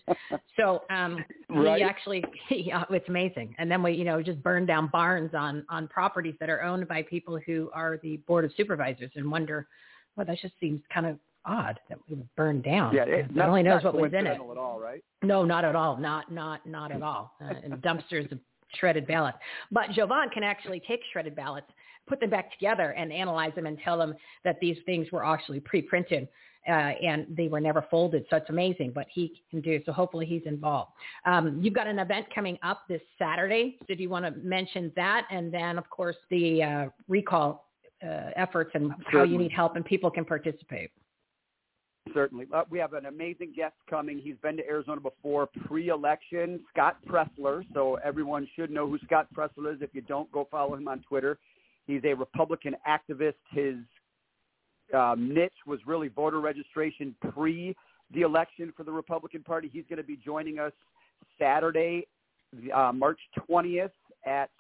[0.58, 1.78] So um, Right.
[1.78, 3.56] he actually, yeah, it's amazing.
[3.58, 6.88] And then we, you know, just burn down barns on on properties that are owned
[6.88, 9.68] by people who are the board of supervisors, and wonder,
[10.16, 12.94] well, that just seems kind of odd that we would burn down.
[12.96, 14.32] Yeah, it, God only knows what was in it.
[14.34, 15.04] at all, right?
[15.22, 15.98] No, not at all.
[15.98, 17.34] Not not not at all.
[17.42, 18.40] Uh, and dumpsters of
[18.80, 19.38] shredded ballots.
[19.72, 21.68] But Jovan can actually take shredded ballots,
[22.08, 25.60] put them back together, and analyze them and tell them that these things were actually
[25.60, 26.28] pre-printed.
[26.68, 29.80] Uh, and they were never folded, so it's amazing what he can do.
[29.86, 30.94] So hopefully he's involved.
[31.24, 33.78] Um, you've got an event coming up this Saturday.
[33.88, 35.28] So do you want to mention that?
[35.30, 37.70] And then, of course, the uh, recall
[38.04, 40.90] uh, efforts and how you need help and people can participate.
[42.16, 42.48] Certainly.
[42.72, 44.18] We have an amazing guest coming.
[44.18, 47.64] He's been to Arizona before pre-election, Scott Presler.
[47.76, 49.82] So everyone should know who Scott Presler is.
[49.82, 51.38] If you don't, go follow him on Twitter.
[51.86, 53.36] He's a Republican activist.
[53.52, 53.76] His
[54.94, 57.76] um, niche was really voter registration pre
[58.14, 59.70] the election for the Republican Party.
[59.72, 60.74] He's going to be joining us
[61.40, 62.08] Saturday,
[62.74, 63.20] uh, March
[63.50, 63.90] 20th
[64.26, 64.52] at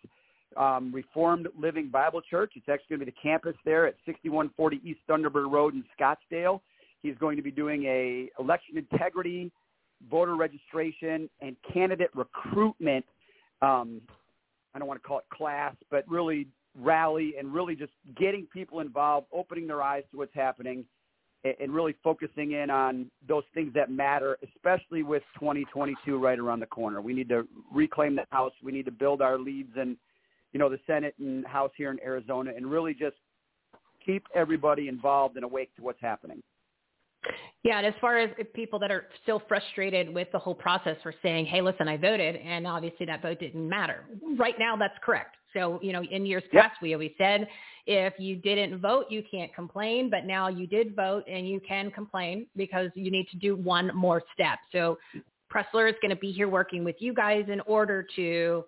[0.58, 2.54] um, Reformed Living Bible Church.
[2.56, 6.62] It's actually going to be the campus there at 6140 East Thunderbird Road in Scottsdale.
[7.02, 9.52] He's going to be doing a election integrity,
[10.10, 13.06] voter registration, and candidate recruitment.
[13.62, 14.02] Um,
[14.74, 16.48] I don't want to call it class, but really
[16.80, 20.86] rally and really just getting people involved, opening their eyes to what's happening,
[21.44, 26.60] and, and really focusing in on those things that matter, especially with 2022 right around
[26.60, 27.02] the corner.
[27.02, 28.54] We need to reclaim the House.
[28.64, 29.98] We need to build our leads in,
[30.52, 33.16] you know, the Senate and House here in Arizona, and really just
[34.06, 36.42] keep everybody involved and awake to what's happening.
[37.64, 41.14] Yeah, and as far as people that are still frustrated with the whole process for
[41.24, 44.06] saying, hey, listen, I voted, and obviously that vote didn't matter.
[44.38, 45.36] Right now, that's correct.
[45.56, 46.64] So, you know, in years Yep.
[46.64, 47.48] past, we always said,
[47.88, 51.90] if you didn't vote, you can't complain, but now you did vote and you can
[51.92, 54.60] complain because you need to do one more step.
[54.72, 54.98] So
[55.52, 58.66] Presler is going to be here working with you guys in order to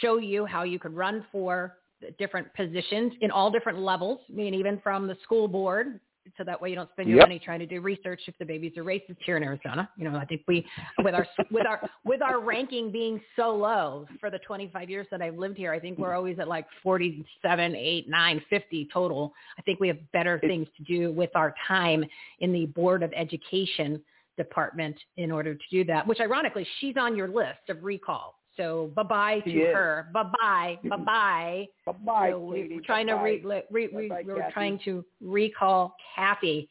[0.00, 1.76] show you how you could run for
[2.18, 6.00] different positions in all different levels, I mean, even from the school board,
[6.36, 7.28] so that way you don't spend your Yep.
[7.28, 9.88] money trying to do research if the babies are racist here in Arizona.
[9.96, 10.66] You know, I think we,
[11.02, 15.22] with our with our with our ranking being so low for the 25 years that
[15.22, 19.32] I've lived here, I think we're always at like 47, 8, 9, 50 total.
[19.58, 22.04] I think we have better things to do with our time
[22.40, 24.00] in the Board of Education
[24.36, 26.06] department in order to do that.
[26.06, 28.36] Which ironically, she's on your list of recall.
[28.56, 30.08] So bye bye to her.
[30.12, 30.78] Bye bye.
[30.84, 31.68] Bye bye.
[31.86, 32.74] Bye-bye, So we- Katie.
[32.76, 33.64] we're trying to re, Bye-bye.
[33.70, 34.52] re, re, Bye-bye, we're Kathy.
[34.52, 36.68] trying to recall Kathy,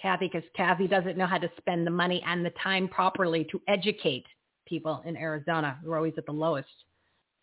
[0.00, 3.60] Kathy, because Kathy doesn't know how to spend the money and the time properly to
[3.68, 4.26] educate
[4.66, 5.78] people in Arizona.
[5.84, 6.68] We're always at the lowest.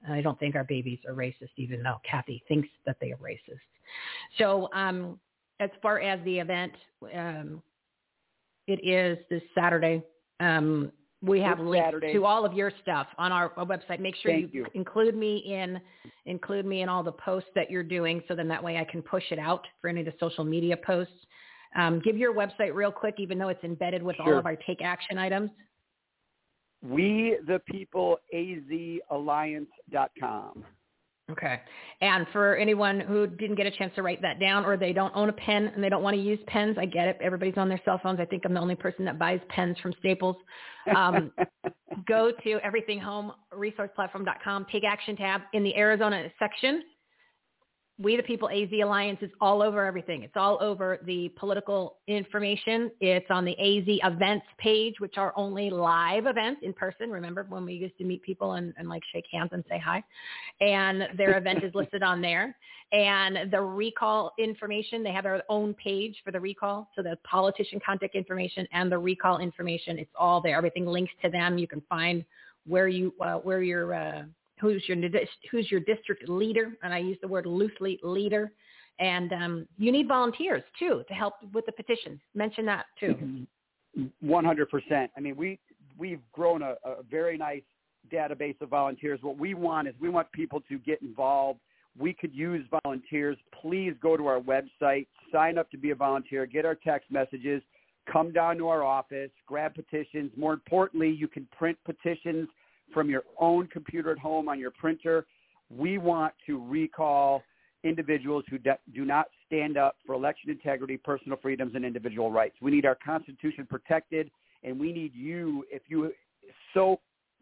[0.10, 3.60] I don't think our babies are racist, even though Kathy thinks that they are racist.
[4.38, 5.20] So, um,
[5.60, 6.74] as far as the event,
[7.14, 7.62] um,
[8.68, 10.02] it is this Saturday.
[10.39, 12.13] Um, we have This links Saturday.
[12.13, 13.99] to all of your stuff on our, our website.
[13.99, 14.65] Make sure you, you.
[14.74, 15.80] include me in
[16.26, 19.01] include me in all the posts that you're doing, so then that way I can
[19.01, 21.13] push it out for any of the social media posts.
[21.76, 24.82] Um, give your website real quick, even though it's embedded with all of our take
[24.82, 25.51] action items.
[26.82, 30.65] We the people azalliance.com.
[31.32, 31.60] Okay.
[32.02, 35.16] And for anyone who didn't get a chance to write that down or they don't
[35.16, 37.18] own a pen and they don't want to use pens, I get it.
[37.22, 38.20] Everybody's on their cell phones.
[38.20, 40.36] I think I'm the only person that buys pens from Staples.
[40.96, 41.32] Um,
[42.08, 46.84] go to everythinghomeresourceplatform.com, take action tab in the Arizona section.
[48.02, 50.24] We the People AZ Alliance is all over everything.
[50.24, 52.89] It's all over the political information.
[52.99, 57.12] It's on the AZ events page, which are only live events in person.
[57.12, 60.04] Remember when we used to meet people and, and like shake hands and say hi?
[60.62, 62.56] And their event is listed on there.
[62.91, 66.89] And the recall information, they have their own page for the recall.
[66.95, 70.58] So the politician contact information and the recall information, it's all there.
[70.58, 71.60] Everything links to them.
[71.60, 72.26] You can find
[72.66, 74.24] where you uh, where your uh,
[74.62, 74.97] who's your
[75.49, 78.51] who's your district leader, and I use the word loosely leader.
[78.99, 82.20] And um, you need volunteers too to help with the petitions.
[82.36, 83.47] Mention that too.
[84.22, 85.12] One hundred percent.
[85.18, 85.59] I mean, we
[85.97, 87.64] we've grown a, a very nice
[88.14, 89.20] database of volunteers.
[89.22, 91.59] What we want is we want people to get involved.
[91.97, 93.38] We could use volunteers.
[93.62, 97.62] Please go to our website, sign up to be a volunteer, get our text messages,
[98.12, 100.32] come down to our office, grab petitions.
[100.38, 102.47] More importantly, you can print petitions
[102.94, 105.26] from your own computer at home on your printer.
[105.70, 107.44] We want to recall
[107.84, 112.56] individuals who do not stand up for election integrity, personal freedoms, and individual rights.
[112.62, 114.30] We need our Constitution protected,
[114.64, 116.12] and we need you, if you
[116.74, 117.00] so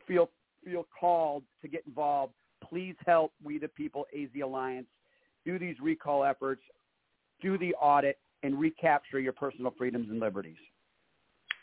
[0.08, 0.30] feel
[0.66, 4.88] feel called to get involved, please help We the People AZ Alliance
[5.46, 6.62] do these recall efforts,
[7.42, 10.58] do the audit, and recapture your personal freedoms and liberties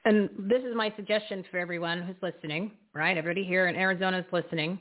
[0.07, 3.18] and this is my suggestion for everyone who's listening, right?
[3.18, 4.78] Everybody here in Arizona is listening.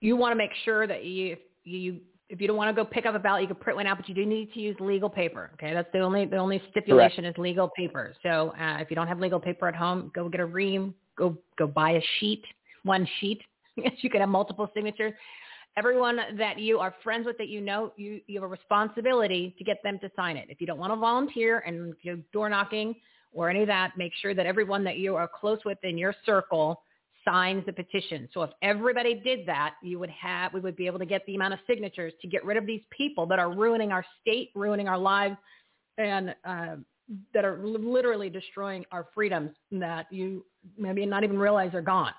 [0.00, 3.06] You want to make sure that you, you, if you don't want to go pick
[3.06, 5.08] up a ballot, you can print one out, but you do need to use legal
[5.08, 5.52] paper.
[5.54, 7.38] Okay, that's the only the only stipulation Correct.
[7.38, 8.12] is legal paper.
[8.24, 10.92] So uh, if you don't have legal paper at home, go get a ream.
[11.16, 12.42] Go go buy a sheet,
[12.82, 13.40] one sheet.
[13.76, 15.12] you can have multiple signatures.
[15.76, 19.62] Everyone that you are friends with that you know, you you have a responsibility to
[19.62, 20.48] get them to sign it.
[20.50, 22.96] If you don't want to volunteer and you're door knocking,
[23.32, 26.14] or any of that, make sure that everyone that you are close with in your
[26.24, 26.82] circle
[27.24, 28.28] signs the petition.
[28.32, 31.34] So if everybody did that, you would have, we would be able to get the
[31.34, 34.88] amount of signatures to get rid of these people that are ruining our state, ruining
[34.88, 35.36] our lives,
[35.98, 36.76] and uh,
[37.34, 40.44] that are literally destroying our freedoms that you
[40.78, 42.12] maybe not even realize are gone.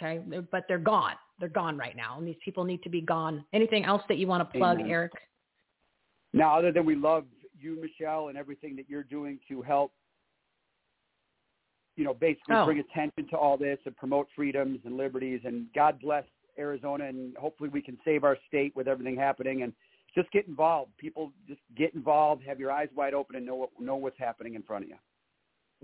[0.00, 1.14] Okay, but they're gone.
[1.38, 3.44] They're gone right now, and these people need to be gone.
[3.52, 4.90] Anything else that you want to plug, Amen.
[4.90, 5.12] Eric?
[6.32, 7.24] Now, other than we love
[7.58, 9.92] you, Michele, and everything that you're doing to help
[11.96, 12.64] you know, basically oh.
[12.64, 15.40] bring attention to all this and promote freedoms and liberties.
[15.44, 16.24] And God bless
[16.58, 19.62] Arizona, and hopefully we can save our state with everything happening.
[19.62, 19.72] And
[20.14, 20.92] just get involved.
[20.96, 22.42] People just get involved.
[22.46, 24.96] Have your eyes wide open and know what, know what's happening in front of you.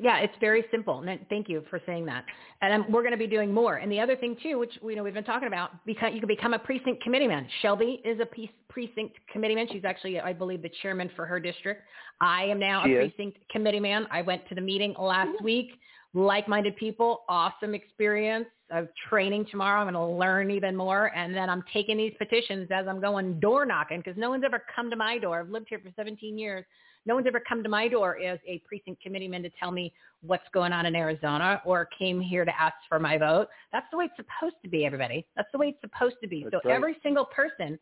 [0.03, 1.01] Yeah, it's very simple.
[1.01, 2.25] And thank you for saying that.
[2.63, 3.77] And um, we're going to be doing more.
[3.77, 6.29] And the other thing too, which we know we've been talking about, because you can
[6.29, 7.47] become a precinct committeeman.
[7.61, 8.27] Shelby is a
[8.73, 9.67] precinct committeeman.
[9.71, 11.83] She's actually, I believe, the chairman for her district.
[12.21, 13.13] I am now she a is.
[13.13, 14.07] precinct committeeman.
[14.11, 15.73] I went to the meeting last week
[16.15, 19.81] like-minded people, awesome experience of training tomorrow.
[19.81, 21.15] I'm going to learn even more.
[21.17, 24.63] And then I'm taking these petitions as I'm going door knocking because no one's ever
[24.75, 25.41] come to my door.
[25.41, 26.65] I've lived here for 17 years.
[27.07, 29.93] No one's ever come to my door as a precinct committeeman to tell me
[30.23, 33.49] what's going on in Arizona or came here to ask for my vote.
[33.73, 35.27] That's the way it's supposed to be, everybody.
[35.35, 36.43] That's the way it's supposed to be.
[36.43, 36.77] That's so right.
[36.77, 37.79] every single person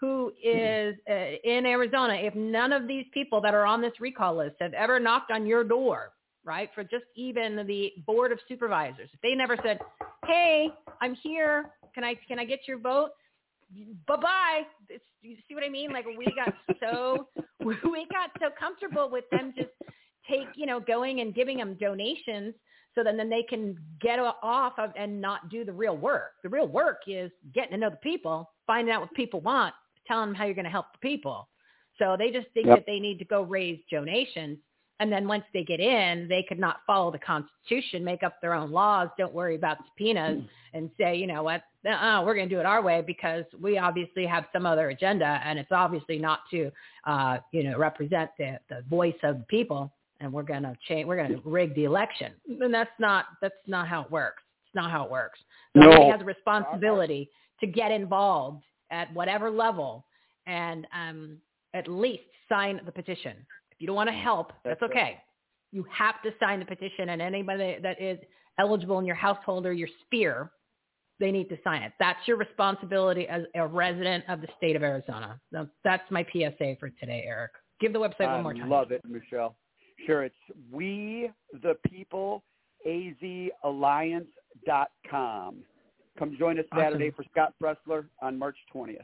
[0.00, 1.14] who is uh,
[1.44, 5.00] in Arizona, if none of these people that are on this recall list have ever
[5.00, 6.12] knocked on your door,
[6.50, 6.68] right?
[6.74, 9.08] For just even the board of supervisors.
[9.12, 9.78] If they never said,
[10.26, 10.68] "Hey,
[11.00, 11.70] I'm here.
[11.94, 13.10] Can I can I get your vote?"
[14.08, 14.62] Bye bye.
[15.22, 15.92] You see what I mean?
[15.92, 17.28] Like we got so
[17.64, 17.76] we
[18.10, 19.70] got so comfortable with them just
[20.28, 22.52] take you know going and giving them donations
[22.96, 26.32] so then then they can get off of and not do the real work.
[26.42, 29.72] The real work is getting to know the people, finding out what people want,
[30.04, 31.48] telling them how you're going to help the people.
[32.00, 32.78] So they just think Yep.
[32.78, 34.58] that they need to go raise donations
[35.00, 38.52] and then once they get in, they could not follow the Constitution, make up their
[38.52, 40.42] own laws, don't worry about subpoenas,
[40.74, 43.78] and say, you know what, uh, we're going to do it our way because we
[43.78, 46.70] obviously have some other agenda, and it's obviously not to,
[47.06, 49.90] uh, you know, represent the, the voice of the people,
[50.20, 52.32] and we're going to change, we're going to rig the election.
[52.60, 54.42] And that's not that's not how it works.
[54.66, 55.40] It's not how it works.
[55.74, 56.10] No.
[56.10, 57.30] Has a responsibility
[57.60, 60.04] to get involved at whatever level,
[60.46, 61.38] and um,
[61.72, 63.34] at least sign the petition
[63.80, 65.20] you don't want to help, that's, That's okay.
[65.72, 68.18] You have to sign the petition, and anybody that is
[68.58, 70.50] eligible in your household or your sphere,
[71.18, 71.92] they need to sign it.
[71.98, 75.40] That's your responsibility as a resident of the state of Arizona.
[75.52, 77.52] So that's my PSA for today, Eric.
[77.80, 78.72] Give the website I one more time.
[78.72, 79.56] I love it, Michele.
[80.06, 80.34] Sure, it's
[80.70, 81.30] we
[81.62, 82.42] the people
[82.86, 85.56] azalliance.com.
[86.18, 86.84] Come join us Awesome.
[86.84, 88.96] Saturday for Scott Presler on March 20th.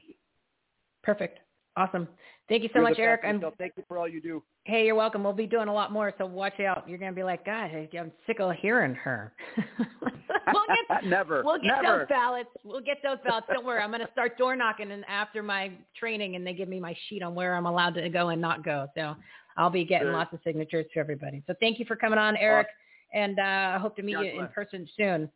[1.03, 1.41] Perfect.
[1.77, 2.09] Awesome.
[2.49, 3.21] Thank you so You're much, Eric.
[3.25, 4.43] And Thank you for all you do.
[4.65, 5.23] hey, you're welcome.
[5.23, 6.89] We'll be doing a lot more, so watch out.
[6.89, 9.35] You're going to be like, God, I'm sick of hearing her.
[9.79, 11.43] we'll get never.
[11.45, 11.99] We'll get never.
[11.99, 12.49] those ballots.
[12.65, 13.49] We'll get those ballots.
[13.53, 13.83] Don't worry.
[13.83, 16.97] I'm going to start door knocking and after my training, and they give me my
[17.09, 18.87] sheet on where I'm allowed to go and not go.
[18.97, 19.15] So
[19.59, 20.15] I'll be getting Good.
[20.15, 21.43] lots of signatures for everybody.
[21.47, 22.69] So thank you for coming on, Eric,
[23.13, 25.31] and uh, I hope to meet God you in person soon.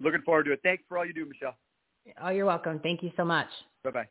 [0.00, 0.60] Looking forward to it.
[0.64, 1.54] Thanks for all you do, Michele.
[2.22, 2.80] Oh, you're welcome.
[2.80, 3.48] Thank you so much.
[3.84, 4.08] Bye bye.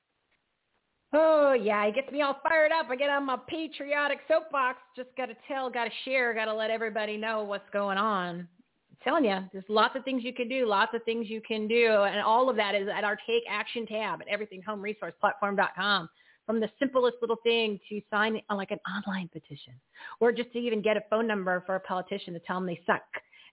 [1.11, 2.85] Oh yeah, it gets me all fired up.
[2.89, 4.77] I get on my patriotic soapbox.
[4.95, 8.39] Just got to tell, got to share, got to let everybody know what's going on.
[8.39, 11.67] I'm telling you, there's lots of things you can do, lots of things you can
[11.67, 16.09] do, and all of that is at our Take Action tab at everythinghomeresourceplatform.com.
[16.45, 19.73] From the simplest little thing to sign on like an online petition,
[20.19, 22.81] or just to even get a phone number for a politician to tell them they
[22.87, 23.03] suck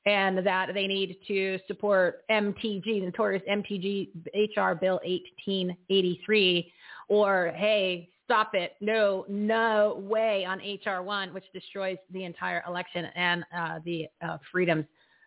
[0.07, 6.72] and that they need to support MTG, notorious MTG HR Bill 1883,
[7.09, 13.07] or hey, stop it, no, no way on HR one, which destroys the entire election
[13.14, 14.84] and uh, the uh, freedoms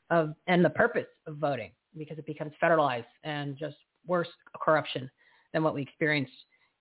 [0.09, 3.75] of and the purpose of voting because it becomes federalized and just
[4.05, 4.27] worse
[4.61, 5.09] corruption
[5.53, 6.31] than what we experienced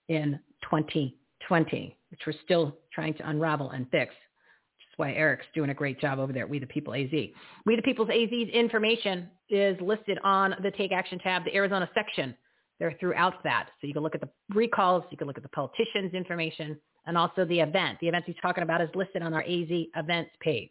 [0.08, 4.12] in 2020, which we're still trying to unravel and fix.
[4.12, 7.10] Is why Eric's doing a great job over there at We the People AZ.
[7.12, 12.34] We the People's AZ's information is listed on the Take Action tab, the Arizona section.
[12.78, 13.70] They're throughout that.
[13.80, 17.18] So you can look at the recalls, you can look at the politicians' information, and
[17.18, 17.98] also the event.
[18.00, 20.70] The event he's talking about is listed on our AZ events page.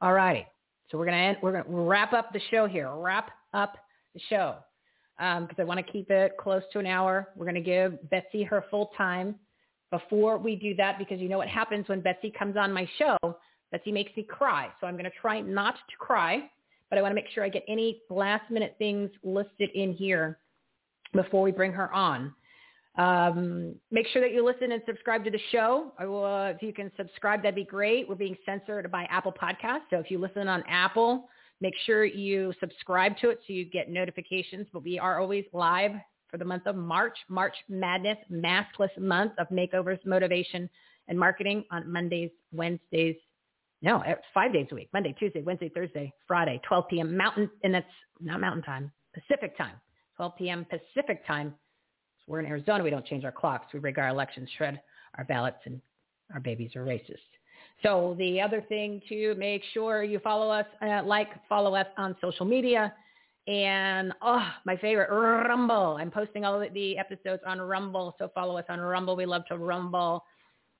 [0.00, 0.46] All righty.
[0.90, 2.90] So we're gonna end, we're gonna wrap up the show here.
[2.94, 3.76] Wrap up
[4.12, 4.56] the show
[5.18, 7.28] um, because I want to keep it close to an hour.
[7.36, 9.36] We're gonna give Betsy her full time.
[9.90, 13.16] Before we do that, because you know what happens when Betsy comes on my show,
[13.70, 14.68] Betsy makes me cry.
[14.80, 16.50] So I'm gonna try not to cry,
[16.90, 20.38] but I want to make sure I get any last minute things listed in here
[21.14, 22.34] before we bring her on.
[22.96, 25.92] Um, make sure that you listen and subscribe to the show.
[26.00, 28.08] Will, uh, if you can subscribe, that'd be great.
[28.08, 29.82] We're being censored by Apple Podcasts.
[29.90, 31.28] So if you listen on Apple,
[31.60, 34.68] make sure you subscribe to it so you get notifications.
[34.72, 35.92] But we are always live
[36.30, 40.68] for the month of March, March Madness, maskless month of makeovers, motivation,
[41.08, 43.16] and marketing on Mondays, Wednesdays.
[43.82, 47.16] No, it's five days a week, Monday, Tuesday, Wednesday, Thursday, Friday, 12 p.m.
[47.16, 47.86] Mountain, and that's
[48.20, 49.74] not Mountain Time, Pacific Time,
[50.16, 50.66] 12 p.m.
[50.68, 51.54] Pacific Time.
[52.18, 52.82] So we're in Arizona.
[52.82, 53.72] We don't change our clocks.
[53.72, 54.80] We rig our elections, shred
[55.18, 55.80] our ballots, and
[56.32, 57.18] our babies are racist.
[57.82, 62.16] So the other thing to make sure you follow us, uh, like, follow us on
[62.20, 62.94] social media.
[63.46, 65.98] And oh, my favorite, Rumble.
[66.00, 68.14] I'm posting all of the episodes on Rumble.
[68.18, 69.16] So follow us on Rumble.
[69.16, 70.24] We love to Rumble.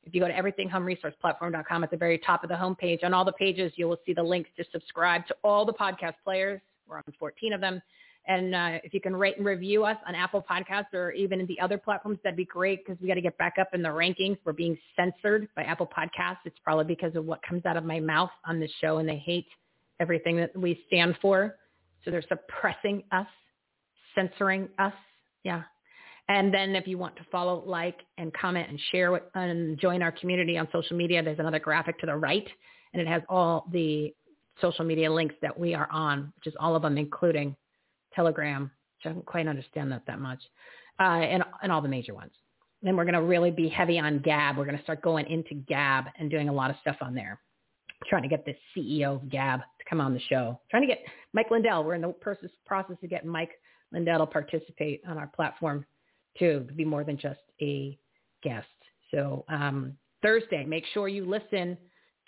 [0.04, 3.32] If you go to everythinghomeresourceplatform.com at the very top of the homepage, on all the
[3.32, 6.60] pages, you will see the links to subscribe to all the podcast players.
[6.86, 7.82] We're on 14 of them.
[8.26, 11.46] And uh, if you can rate and review us on Apple Podcasts or even in
[11.46, 13.88] the other platforms, that'd be great because we got to get back up in the
[13.90, 14.38] rankings.
[14.44, 16.38] We're being censored by Apple Podcasts.
[16.46, 19.18] It's probably because of what comes out of my mouth on this show, and they
[19.18, 19.46] hate
[20.00, 21.56] everything that we stand for.
[22.04, 23.26] So they're suppressing us,
[24.14, 24.94] censoring us.
[25.42, 25.62] Yeah.
[26.28, 30.02] And then if you want to follow, like, and comment and share with, and join
[30.02, 32.48] our community on social media, there's another graphic to the right,
[32.94, 34.14] and it has all the
[34.62, 37.54] social media links that we are on, which is all of them, including
[38.14, 40.42] Telegram, which I don't quite understand that that much,
[41.00, 42.32] uh, and, and all the major ones.
[42.82, 44.58] Then we're going to really be heavy on Gab.
[44.58, 47.40] We're going to start going into Gab and doing a lot of stuff on there.
[48.08, 50.60] Trying to get the CEO of Gab to come on the show.
[50.70, 51.02] Trying to get
[51.32, 51.82] Mike Lindell.
[51.82, 53.52] We're in the process, process of getting Mike
[53.90, 55.86] Lindell to participate on our platform
[56.38, 57.98] too, to be more than just a
[58.42, 58.66] guest.
[59.10, 61.78] So um, Thursday, make sure you listen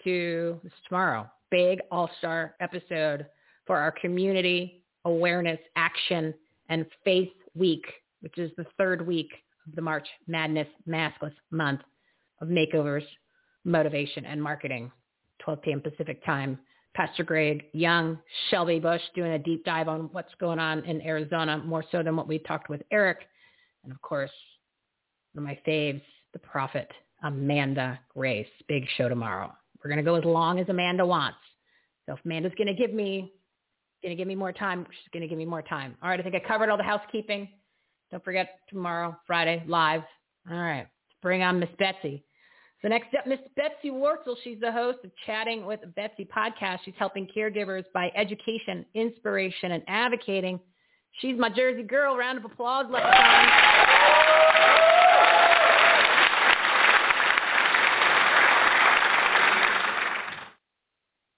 [0.05, 3.26] to this tomorrow, big all-star episode
[3.66, 6.34] for our community awareness action
[6.68, 7.86] and faith week,
[8.20, 9.30] which is the third week
[9.66, 11.80] of the March Madness Maskless month
[12.40, 13.04] of makeovers,
[13.64, 14.90] motivation, and marketing,
[15.38, 15.80] 12 p.m.
[15.80, 16.59] Pacific time.
[16.94, 18.18] Pastor Greg Young,
[18.50, 22.16] Shelby Busch doing a deep dive on what's going on in Arizona, more so than
[22.16, 23.18] what we talked with Eric.
[23.84, 24.30] And of course,
[25.34, 26.02] one of my faves,
[26.32, 26.90] the prophet
[27.22, 28.46] Amanda Grace.
[28.66, 29.52] Big show tomorrow.
[29.82, 31.38] We're going to go as long as Amanda wants.
[32.07, 33.32] So if Amanda's going to give me
[34.03, 35.97] going to give me more time, she's going to give me more time.
[36.03, 37.49] All right, I think I covered all the housekeeping.
[38.11, 40.03] Don't forget tomorrow, Friday, live.
[40.51, 40.86] All right,
[41.22, 42.24] bring on Miss Betsy.
[42.82, 44.36] So next up, Miss Betsy Wurzel.
[44.44, 46.80] She's the host of Chatting with Betsy podcast.
[46.84, 50.61] She's helping caregivers by education, inspiration, and advocating.
[51.20, 52.16] She's my Jersey girl.
[52.16, 53.47] Round of applause, Leprechaun.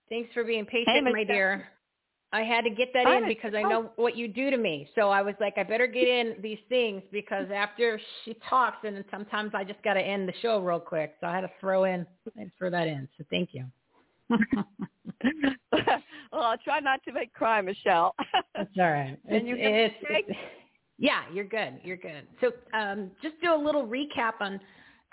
[0.08, 1.68] Thanks for being patient, Hey, my dear.
[2.32, 3.68] I had to get that I in because I know.
[3.68, 4.88] know what you do to me.
[4.94, 9.02] So I was like, I better get in these things because after she talks, and
[9.10, 11.14] sometimes I just got to end the show real quick.
[11.20, 12.06] So I had to throw in,
[12.36, 13.08] I had to throw that in.
[13.16, 13.64] So thank you.
[15.72, 18.14] well, I'll try not to make cry, Michele.
[18.54, 19.18] That's all right.
[19.28, 20.18] Can you It's- hear me it's- okay?
[20.30, 20.36] it's-
[21.00, 21.78] yeah, you're good.
[21.84, 22.26] You're good.
[22.40, 24.60] So um, just do a little recap on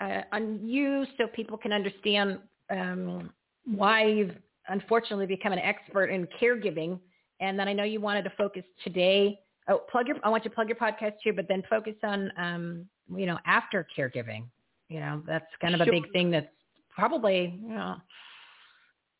[0.00, 2.40] uh, on you so people can understand
[2.70, 3.30] um,
[3.64, 4.34] why you've
[4.68, 6.98] unfortunately become an expert in caregiving.
[7.40, 9.38] And then I know you wanted to focus today.
[9.68, 10.16] Oh, plug your.
[10.22, 13.38] I want you to plug your podcast too, but then focus on um, you know
[13.46, 14.44] after caregiving.
[14.88, 16.30] You know that's kind of a big thing.
[16.30, 16.46] That's
[16.94, 17.96] probably you know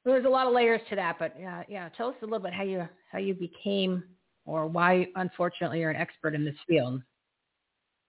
[0.04, 1.88] there's a lot of layers to that, but yeah, yeah.
[1.96, 4.04] Tell us a little bit how you how you became
[4.46, 7.02] or why, unfortunately, you're an expert in this field.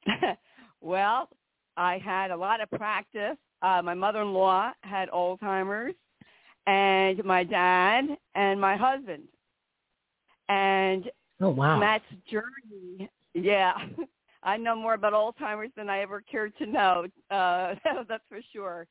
[0.82, 1.30] well,
[1.76, 3.38] I had a lot of practice.
[3.62, 5.96] Uh, my mother-in-law had Alzheimer's,
[6.68, 8.06] and my dad
[8.36, 9.24] and my husband.
[10.50, 11.10] And
[11.40, 11.80] Oh wow!
[11.80, 13.74] Matt's journey, yeah,
[14.44, 17.06] I know more about Alzheimer's than I ever cared to know.
[17.30, 17.76] Uh,
[18.08, 18.88] that's for sure.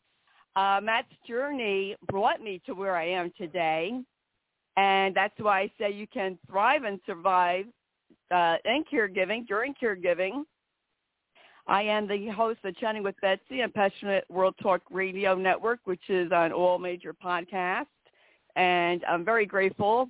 [0.55, 4.01] Uh, Matt's journey brought me to where I am today,
[4.77, 7.67] and that's why I say you can thrive and survive
[8.31, 10.43] uh, in caregiving during caregiving.
[11.69, 16.09] I am the host of Chatting with Betsy and Passionate World Talk Radio Network, which
[16.09, 17.87] is on all major podcasts.
[18.55, 20.09] And I'm very grateful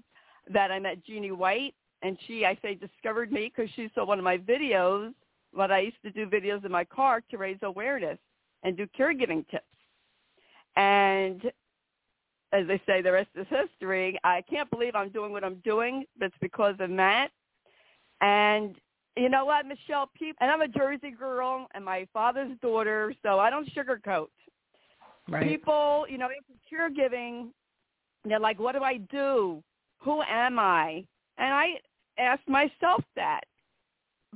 [0.53, 4.19] that I met Jeannie White, and she, I say, discovered me because she saw one
[4.19, 5.15] of my videos.
[5.53, 8.19] What I used to do videos in my car to raise awareness
[8.63, 9.65] and do caregiving tips.
[10.77, 11.41] And
[12.53, 14.19] as they say, the rest is history.
[14.25, 17.31] I can't believe I'm doing what I'm doing, but it's because of Matt.
[18.21, 18.77] And
[19.17, 20.11] you know what, Michele?
[20.15, 24.29] People, and I'm a Jersey girl and my father's daughter, so I don't sugarcoat.
[25.29, 25.49] Right.
[25.49, 27.49] People, you know, after caregiving,
[28.25, 29.63] they're like, "What do I do?
[29.99, 31.05] Who am I?"
[31.39, 31.81] And I
[32.19, 33.45] asked myself that.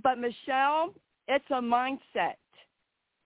[0.03, 0.95] But Michele,
[1.29, 2.37] it's a mindset.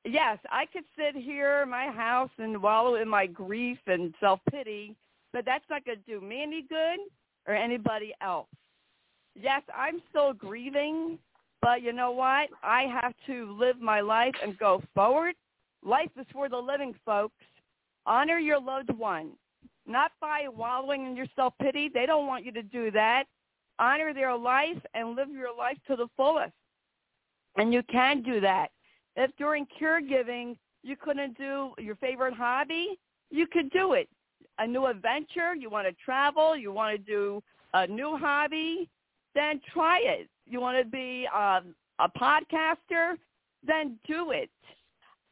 [0.04, 4.94] Yes, I could sit here in my house and wallow in my grief and self-pity,
[5.32, 6.98] but that's not going to do me any good
[7.46, 8.48] or anybody else.
[9.34, 11.18] Yes, I'm still grieving,
[11.64, 12.50] but you know what?
[12.62, 15.34] I have to live my life and go forward.
[15.82, 17.42] Life is for the living, folks.
[18.04, 19.30] Honor your loved one,
[19.86, 21.90] not by wallowing in your self-pity.
[21.94, 23.24] They don't want you to do that.
[23.78, 26.52] Honor their life and live your life to the fullest.
[27.56, 28.68] And you can do that.
[29.16, 32.98] If during caregiving you couldn't do your favorite hobby,
[33.30, 34.10] you could do it.
[34.58, 37.42] A new adventure, you want to travel, you want to do
[37.72, 38.90] a new hobby,
[39.34, 40.28] then try it.
[40.46, 43.16] You want to be um, a podcaster,
[43.66, 44.50] then do it.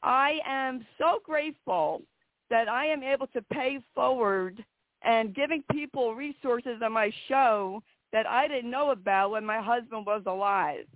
[0.03, 2.03] I am so grateful
[2.50, 4.64] that I am able to pay forward
[5.03, 7.82] and giving people resources on my show
[8.12, 10.86] that I didn't know about when my husband was alive.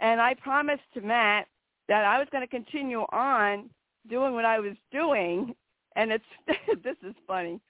[0.00, 1.46] And I promised to Matt
[1.88, 3.68] that I was going to continue on
[4.08, 5.54] doing what I was doing.
[5.96, 6.24] And it's
[6.84, 7.60] this is funny.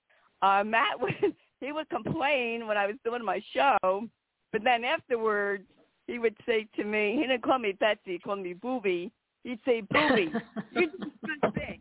[0.43, 1.15] Uh, Matt would
[1.61, 4.07] he would complain when I was doing my show,
[4.53, 5.65] but then afterwards
[6.07, 9.13] he would say to me, he didn't call me Betsy, he called me Booby.
[9.45, 10.33] He'd say, Booby,
[10.73, 11.81] you did a good thing.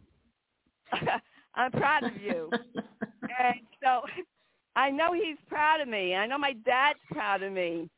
[1.55, 2.49] I'm proud of you.
[2.53, 4.01] and so
[4.75, 6.13] I know he's proud of me.
[6.15, 7.89] I know my dad's proud of me.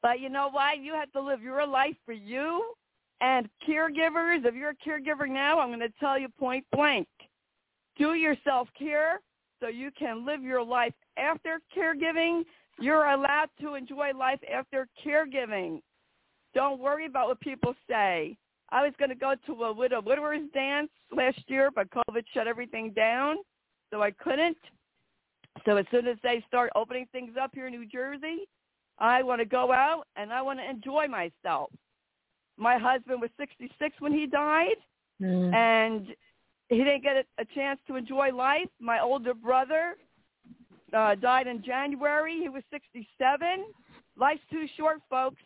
[0.00, 0.78] But you know what?
[0.78, 2.72] You have to live your life for you.
[3.20, 7.06] And caregivers, if you're a caregiver now, I'm going to tell you point blank.
[7.96, 9.20] Do your self-care
[9.60, 12.42] so you can live your life after caregiving.
[12.78, 15.80] You're allowed to enjoy life after caregiving.
[16.54, 18.36] Don't worry about what people say.
[18.70, 22.46] I was going to go to a widow widower's dance last year, but COVID shut
[22.46, 23.36] everything down,
[23.90, 24.56] so I couldn't.
[25.66, 28.48] So as soon as they start opening things up here in New Jersey,
[28.98, 31.70] I want to go out and I want to enjoy myself.
[32.56, 34.76] My husband was 66 when he died,
[35.20, 35.54] Mm.
[35.54, 36.06] and
[36.68, 38.68] he didn't get a, a chance to enjoy life.
[38.80, 39.96] My older brother
[40.94, 42.38] uh, died in January.
[42.40, 43.64] He was 67.
[44.16, 45.42] Life's too short, folks.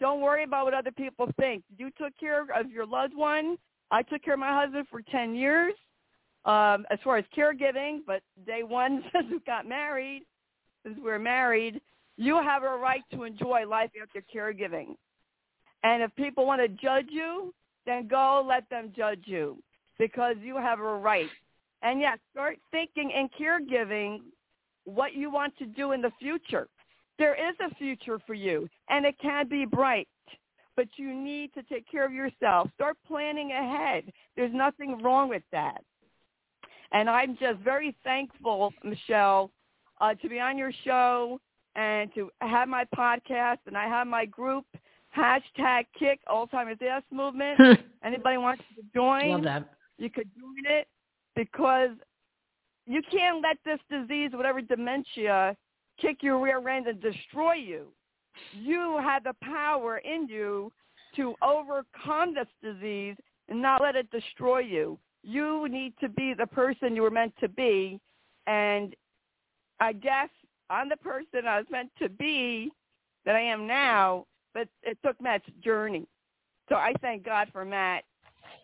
[0.00, 1.64] Don't worry about what other people think.
[1.76, 3.56] You took care of your loved one.
[3.90, 5.74] I took care of my husband for 10 years
[6.44, 10.22] um, as far as caregiving, but day one, since we got married,
[10.84, 11.80] since we're married,
[12.16, 14.96] you have a right to enjoy life after caregiving.
[15.84, 17.54] And if people want to judge you,
[17.86, 19.58] then go let them judge you
[19.98, 21.28] because you have a right.
[21.82, 24.20] And yes, start thinking in caregiving
[24.88, 26.68] what you want to do in the future.
[27.18, 30.08] There is a future for you, and it can be bright,
[30.76, 32.68] but you need to take care of yourself.
[32.74, 34.04] Start planning ahead.
[34.36, 35.82] There's nothing wrong with that.
[36.92, 39.50] And I'm just very thankful, Michele,
[40.00, 41.40] uh, to be on your show
[41.74, 44.64] and to have my podcast and I have my group
[45.16, 47.58] hashtag kick Alzheimer's ass movement.
[48.04, 49.30] Anybody wants to join?
[49.30, 49.70] Love that.
[49.98, 50.86] You could join it
[51.34, 51.90] because
[52.88, 55.54] you can't let this disease, whatever dementia,
[56.00, 57.88] kick your rear end and destroy you.
[58.52, 60.72] You have the power in you
[61.16, 63.16] to overcome this disease
[63.48, 64.98] and not let it destroy you.
[65.22, 68.00] You need to be the person you were meant to be.
[68.46, 68.96] And
[69.80, 70.30] I guess
[70.70, 72.70] I'm the person I was meant to be
[73.26, 76.06] that I am now, but it took Matt's journey.
[76.68, 78.04] So I thank God for Matt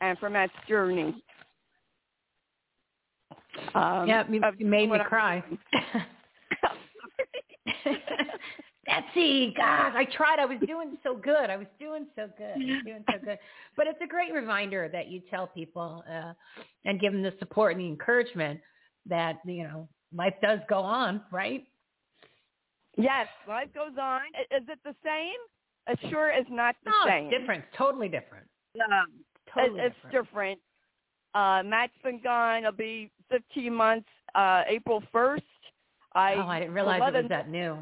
[0.01, 1.23] and for Matt's journey.
[3.75, 5.45] Um, yeah, you, you made me what I'm cry.
[8.87, 10.39] Betsy, God, I tried.
[10.39, 11.49] I was doing so good.
[11.51, 12.53] I was doing so good.
[12.53, 13.39] I was doing so good.
[13.77, 16.35] But it's a great reminder that you tell people uh,
[16.85, 18.61] and give them the support and the encouragement
[19.07, 21.65] that you know life does go on, right?
[22.97, 24.21] Yes, life goes on.
[24.51, 25.35] Is it the same?
[25.87, 27.27] It sure is not the No, same.
[27.27, 27.65] it's different.
[27.77, 28.47] Totally different.
[28.81, 29.07] Um,
[29.53, 30.27] Totally it, it's different.
[30.27, 30.61] different.
[31.35, 32.59] Uh, Matt's been gone.
[32.59, 35.41] It'll be 15 months, uh, April 1st.
[36.15, 37.77] I, oh, I didn't realize love it was that new.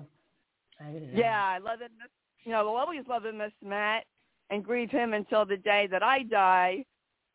[0.81, 1.01] I.
[1.15, 2.09] Yeah, I love and miss.
[2.45, 4.05] You know, I'll always love and miss Matt
[4.51, 6.85] and grieve him until the day that I die.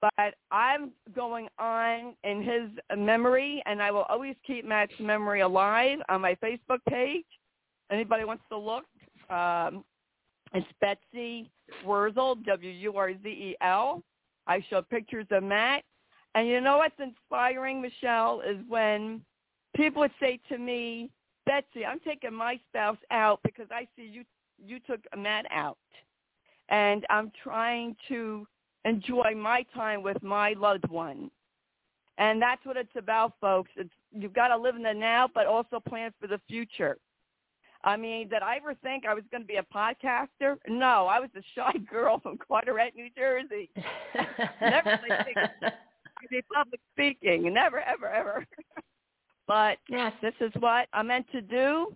[0.02, 6.00] But I'm going on in his memory, and I will always keep Matt's memory alive
[6.10, 7.26] on my Facebook page.
[7.92, 8.86] Anybody wants to look,
[9.30, 9.84] um,
[10.54, 11.50] it's Betsy
[11.86, 14.04] Wurzel, W-U-R-Z-E-L.
[14.46, 15.84] I show pictures of Matt.
[16.38, 19.22] And you know what's inspiring, Michele, is when
[19.76, 21.10] people would say to me,
[21.48, 24.24] Betsy, I'm taking my spouse out because I see you
[24.64, 25.80] you took Matt out.
[26.70, 28.46] And I'm trying to
[28.86, 31.32] enjoy my time with my loved one.
[32.20, 33.72] And that's what it's about, folks.
[33.76, 37.00] It's you've got to live in the now but also plan for the future.
[37.84, 40.58] I mean, did I ever think I was going to be a podcaster?
[40.68, 43.72] No, I was a shy girl from Carteret, New Jersey.
[44.62, 45.74] Never really think
[46.30, 47.54] be public speaking.
[47.54, 48.46] Never, ever, ever.
[49.48, 51.96] but yes, this is what I'm meant to do.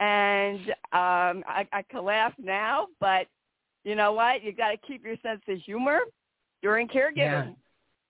[0.00, 0.60] And
[0.92, 3.26] um, I, I can laugh now, but
[3.84, 4.42] you know what?
[4.42, 6.00] You got to keep your sense of humor
[6.62, 7.16] during caregiving.
[7.16, 7.52] Yeah.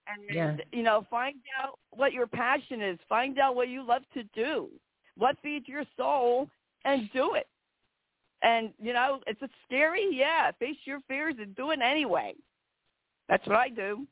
[0.07, 0.57] And Yeah.
[0.72, 2.98] you know, find out what your passion is.
[3.09, 4.68] Find out what you love to do.
[5.16, 6.48] What feeds your soul,
[6.84, 7.46] and do it.
[8.42, 10.51] And you know, it's a scary, yeah.
[10.53, 12.34] Face your fears and do it anyway.
[13.28, 14.07] That's what I do.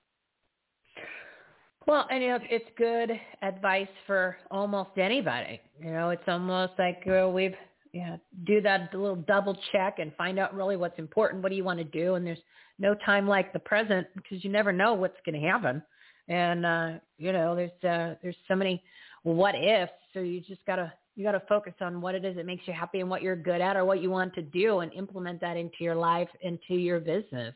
[1.89, 5.59] Well, and you know, it's good advice for almost anybody.
[5.83, 7.55] You know, it's almost like uh, we've
[7.95, 11.43] yeah do that little double check and find out really what's important.
[11.43, 12.17] What do you want to do?
[12.17, 12.43] And there's
[12.79, 15.83] no time like the present because you never know what's going to happen.
[16.29, 18.83] And uh, you know, there's uh, there's so many
[19.23, 19.91] what ifs.
[20.13, 23.01] So you just gotta you gotta focus on what it is that makes you happy
[23.01, 25.79] and what you're good at or what you want to do and implement that into
[25.81, 27.55] your life, into your business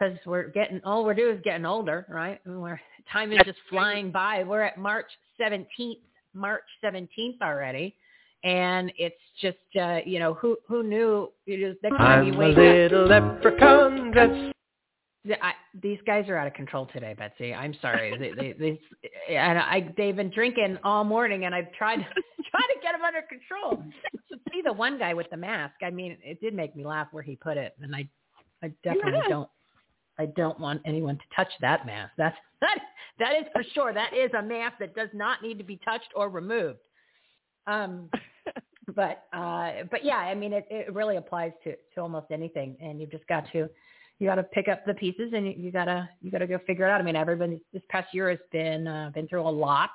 [0.00, 2.40] because we're getting all we're doing is getting older, right?
[2.44, 2.80] And we're
[3.12, 4.44] time is just flying by.
[4.44, 5.06] We're at March
[5.40, 5.98] 17th,
[6.34, 7.96] March 17th already,
[8.44, 12.34] and it's just uh, you know who who knew you just next time I'm you
[12.34, 14.54] a wake little leprechaun dressed
[15.24, 17.52] Yeah, I, these guys are out of control today, Betsy.
[17.52, 18.16] I'm sorry.
[18.16, 18.80] they, they, they,
[19.36, 21.96] and I, they've been drinking all morning, and I've tried
[22.50, 23.84] tried to get them under control.
[24.30, 25.74] So see the one guy with the mask.
[25.82, 28.08] I mean, it did make me laugh where he put it, and I,
[28.62, 29.28] I definitely Yeah.
[29.28, 29.50] don't.
[30.20, 32.12] I don't want anyone to touch that mask.
[32.18, 32.78] That's that
[33.18, 33.92] that is for sure.
[33.92, 36.78] That is a mask that does not need to be touched or removed.
[37.66, 38.10] Um,
[38.94, 43.00] but uh, but yeah, I mean, it, it really applies to to almost anything, and
[43.00, 43.68] you've just got to
[44.18, 46.86] you got to pick up the pieces and you, you gotta you gotta go figure
[46.86, 47.00] it out.
[47.00, 49.90] I mean, everybody this past year has been uh, been through a lot.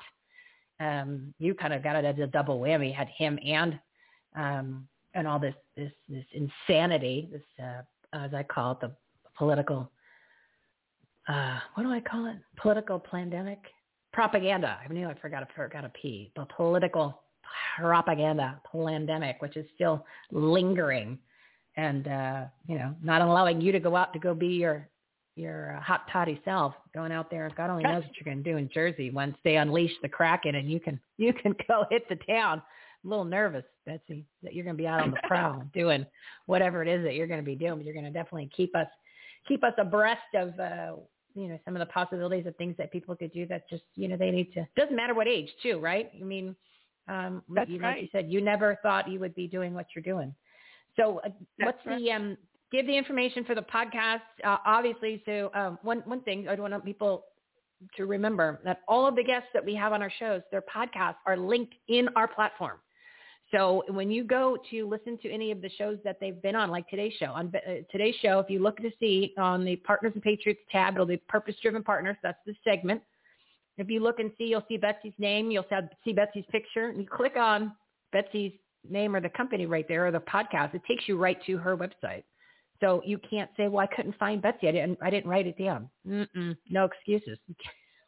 [0.79, 2.89] Um, you kind of got it as a double whammy.
[2.89, 3.79] You had him and
[4.35, 7.81] um, and all this this this insanity, this uh,
[8.13, 8.91] as I call it, the
[9.37, 9.91] political.
[11.27, 12.37] Uh, what do I call it?
[12.57, 13.59] Political pandemic
[14.13, 14.77] propaganda.
[14.83, 16.31] I knew I forgot I forgot a P.
[16.35, 17.21] But political
[17.77, 21.19] propaganda pandemic, which is still lingering
[21.77, 24.87] and uh, you know, not allowing you to go out to go be your
[25.35, 27.51] your uh, hot toddy self, going out there.
[27.57, 30.55] God only knows what you're going to do in Jersey once they unleash the Kraken
[30.55, 32.61] and you can you can go hit the town.
[33.03, 36.05] I'm a little nervous, Betsy, that you're going to be out on the prowl doing
[36.47, 37.75] whatever it is that you're going to be doing.
[37.75, 38.87] But you're going to definitely keep us
[39.47, 40.93] keep us abreast of uh,
[41.35, 44.07] you know some of the possibilities of things that people could do that just you
[44.07, 44.65] know they need to.
[44.75, 46.11] Doesn't matter what age, too, right?
[46.19, 46.55] I mean,
[47.07, 50.03] um, That's you, like you said, you never thought you would be doing what you're
[50.03, 50.33] doing.
[50.95, 52.37] So uh, what's the um
[52.71, 56.83] give the information for the podcast uh, obviously so um one one thing I want
[56.83, 57.25] people
[57.97, 61.15] to remember that all of the guests that we have on our shows their podcasts
[61.25, 62.77] are linked in our platform.
[63.55, 66.69] So when you go to listen to any of the shows that they've been on,
[66.69, 70.11] like today's show, on uh, today's show, if you look to see on the Partners
[70.13, 72.17] and Patriots tab, it'll be Purpose Driven Partners.
[72.21, 73.01] That's the segment.
[73.77, 75.51] If you look and see, you'll see Betsy's name.
[75.51, 75.65] You'll
[76.03, 76.89] see Betsy's picture.
[76.89, 77.71] And you click on
[78.11, 78.51] Betsy's
[78.89, 80.75] name or the company right there or the podcast.
[80.75, 82.23] It takes you right to her website.
[82.81, 84.67] So you can't say, well, I couldn't find Betsy.
[84.67, 85.89] I didn't, I didn't write it down.
[86.05, 87.37] Mm-mm, no excuses.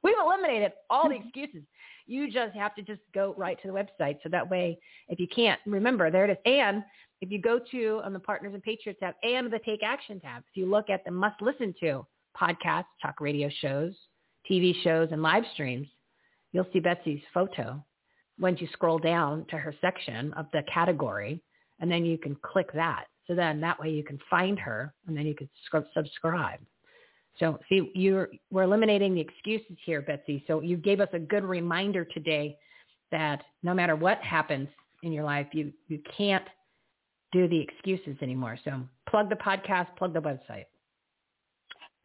[0.08, 1.28] We've eliminated all the mm-hmm.
[1.28, 1.64] excuses.
[2.06, 4.18] You just have to just go right to the website.
[4.24, 4.80] So that way,
[5.10, 6.38] if you can't, remember, there it is.
[6.46, 6.84] And
[7.22, 10.44] if you go to on the Partners and Patriots tab and the Take Action tab,
[10.50, 12.06] if you look at the must listen to
[12.40, 13.94] podcasts, talk radio shows,
[14.50, 15.88] TV shows, and live streams,
[16.54, 17.84] you'll see Betsy's photo
[18.40, 21.42] once you scroll down to her section of the category,
[21.80, 23.06] and then you can click that.
[23.26, 25.50] So then that way you can find her, and then you can
[25.94, 26.60] subscribe.
[27.40, 30.44] So see, you're we're eliminating the excuses here, Betsy.
[30.48, 32.58] So you gave us a good reminder today
[33.12, 34.68] that no matter what happens
[35.04, 36.46] in your life, you you can't
[37.32, 38.58] do the excuses anymore.
[38.64, 40.66] So plug the podcast, plug the website.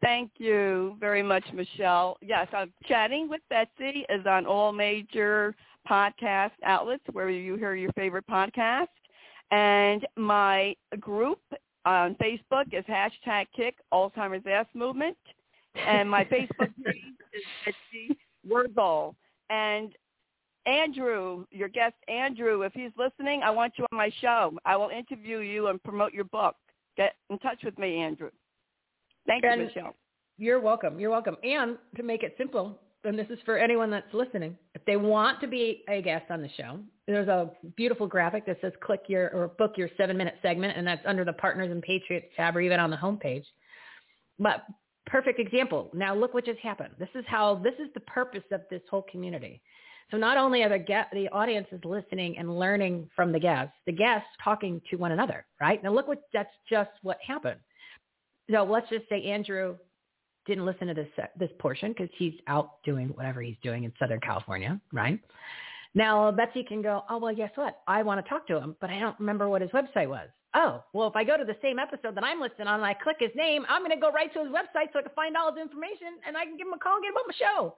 [0.01, 2.17] Thank you very much, Michele.
[2.21, 5.55] Yes, I'm chatting with Betsy is on all major
[5.89, 8.87] podcast outlets where you hear your favorite podcast.
[9.51, 11.39] And my group
[11.85, 15.17] on Facebook is hashtag Kick Alzheimer's Ass Movement.
[15.87, 17.03] And my Facebook page
[17.33, 19.15] is Betsy Wurzel.
[19.49, 19.93] And
[20.65, 24.53] Andrew, your guest Andrew, if he's listening, I want you on my show.
[24.65, 26.55] I will interview you and promote your book.
[26.95, 28.29] Get in touch with me, Andrew.
[29.27, 29.95] Thank and you, Michele.
[30.37, 30.99] You're welcome.
[30.99, 31.37] You're welcome.
[31.43, 35.41] And to make it simple, and this is for anyone that's listening, if they want
[35.41, 39.29] to be a guest on the show, there's a beautiful graphic that says click your
[39.35, 42.61] or book your seven minute segment, and that's under the Partners and Patriots tab or
[42.61, 43.43] even on the homepage.
[44.39, 44.63] But
[45.05, 45.91] perfect example.
[45.93, 46.93] Now look what just happened.
[46.99, 49.61] This is how this is the purpose of this whole community.
[50.11, 53.91] So not only are the get, the audiences listening and learning from the guests, the
[53.91, 55.83] guests talking to one another, right?
[55.83, 57.59] Now look what that's just what happened.
[58.51, 59.77] So let's just say Andrew
[60.45, 61.07] didn't listen to this
[61.37, 65.19] this portion because he's out doing whatever he's doing in Southern California, right?
[65.95, 67.81] Now Betsy can go, oh well, guess what?
[67.87, 70.27] I want to talk to him, but I don't remember what his website was.
[70.55, 72.93] Oh, well, if I go to the same episode that I'm listed on and I
[72.93, 75.35] click his name, I'm going to go right to his website so I can find
[75.35, 77.33] all his information and I can give him a call and get him on the
[77.33, 77.75] show.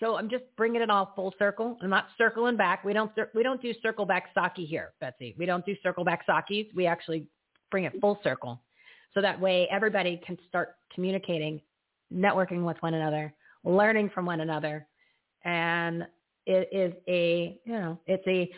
[0.00, 1.78] So I'm just bringing it all full circle.
[1.80, 2.84] I'm not circling back.
[2.84, 5.34] We don't we don't do circle back Psaki here, Betsy.
[5.38, 6.66] We don't do circle back Psakis.
[6.74, 7.28] We actually
[7.70, 8.60] bring it full circle.
[9.14, 11.60] So that way everybody can start communicating
[12.12, 14.86] networking with one another, learning from one another,
[15.44, 16.06] and
[16.46, 18.50] it is a you know it's a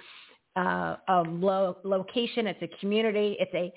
[0.58, 3.70] uh, a lo- location, it's a community, it's a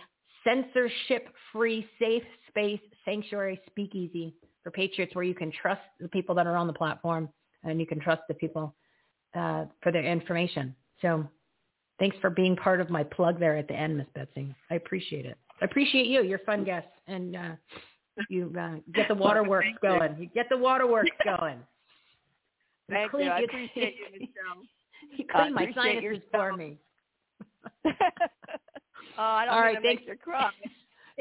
[0.46, 4.34] censorship-free, safe space, sanctuary, speakeasy
[4.64, 7.28] for patriots where you can trust the people that are on the platform
[7.64, 8.74] and you can trust the people
[9.36, 10.74] uh, for their information.
[11.02, 11.28] So
[12.00, 14.56] thanks for being part of my plug there at the end, Miss Betsy.
[14.70, 15.38] I appreciate it.
[15.62, 16.24] I appreciate you.
[16.24, 16.88] You're a fun guest.
[17.08, 17.52] And uh,
[18.30, 20.16] you uh, get the waterworks going.
[20.18, 21.60] You get the waterworks going.
[22.90, 23.20] Thank you.
[23.22, 24.64] I appreciate you, Michele.
[25.18, 26.78] You I my sinuses for me.
[27.86, 27.92] oh,
[29.18, 30.04] I don't All right, make thanks.
[30.06, 30.52] you cry.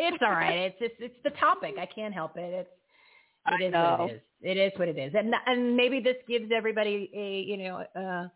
[0.00, 0.54] It's all right.
[0.54, 1.74] It's just it's the topic.
[1.76, 2.54] I can't help it.
[2.54, 2.70] It's
[3.50, 4.20] it is what it is.
[4.42, 5.12] It is what it is.
[5.16, 8.28] And and maybe this gives everybody a you know uh,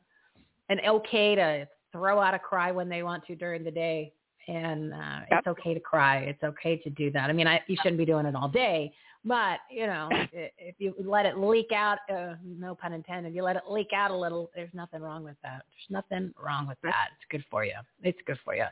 [0.70, 4.12] an okay to throw out a cry when they want to during the day.
[4.48, 6.18] And uh, it's okay to cry.
[6.18, 7.30] It's okay to do that.
[7.30, 8.92] I mean, I, you shouldn't be doing it all day,
[9.24, 13.56] but you know, if you let it leak out, uh, no pun intended, you let
[13.56, 14.50] it leak out a little.
[14.54, 15.62] There's nothing wrong with that.
[15.68, 17.08] There's nothing wrong with that.
[17.16, 17.74] It's good for you.
[18.02, 18.64] It's good for you.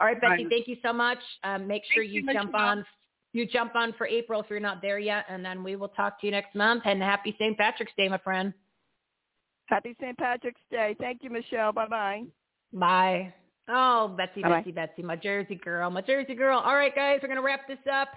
[0.00, 1.18] All right, Betsy, thank you so much.
[1.44, 2.84] Um, make sure you you, jump on.
[3.32, 6.20] You jump on for April if you're not there yet, and then we will talk
[6.20, 6.82] to you next month.
[6.86, 7.56] And happy St.
[7.58, 8.54] Patrick's Day, my friend.
[9.66, 10.16] Happy St.
[10.16, 10.96] Patrick's Day.
[10.98, 11.72] Thank you, Michele.
[11.72, 12.22] Bye-bye.
[12.72, 13.34] Bye.
[13.68, 14.56] Oh, Betsy, Bye-bye.
[14.60, 16.58] Betsy, Betsy, my Jersey girl, my Jersey girl.
[16.58, 18.08] All right, guys, we're gonna wrap this up.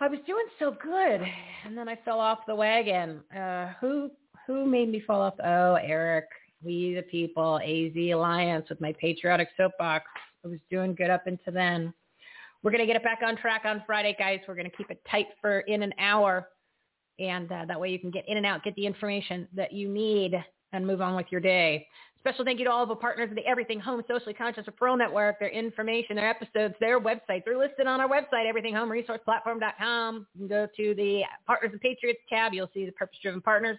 [0.00, 1.20] I was doing so good,
[1.64, 3.20] and then I fell off the wagon.
[3.34, 4.10] Uh, who
[4.46, 5.34] who made me fall off?
[5.42, 6.26] Oh, Eric.
[6.62, 10.06] We the people, AZ Alliance with my patriotic soapbox.
[10.44, 11.92] I was doing good up until then.
[12.62, 14.40] We're gonna get it back on track on Friday, guys.
[14.48, 16.48] We're gonna keep it tight for in an hour,
[17.18, 19.88] and uh, that way you can get in and out, get the information that you
[19.88, 20.34] need,
[20.72, 21.86] and move on with your day.
[22.26, 24.96] Special thank you to all of our partners of the Everything Home Socially Conscious Referral
[24.96, 25.38] Network.
[25.38, 30.26] Their information, their episodes, their websites are listed on our website, everythinghomeresourceplatform.com.
[30.32, 32.54] You can go to the Partners and Patriots tab.
[32.54, 33.76] You'll see the Purpose Driven Partners.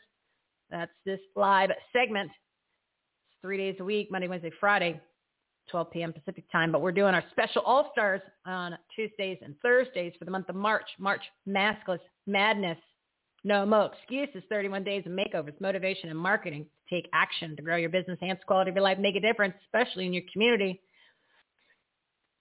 [0.70, 2.30] That's this live segment.
[2.30, 5.02] It's three days a week, Monday, Wednesday, Friday,
[5.72, 6.14] 12 p.m.
[6.14, 6.72] Pacific time.
[6.72, 10.86] But we're doing our special All-Stars on Tuesdays and Thursdays for the month of March,
[11.00, 11.98] March Maskless
[12.28, 12.78] Madness.
[13.46, 14.44] No more excuses.
[14.50, 16.66] 31 days of makeovers, motivation, and marketing.
[16.90, 19.54] To take action to grow your business, enhance quality of your life, make a difference,
[19.68, 20.82] especially in your community.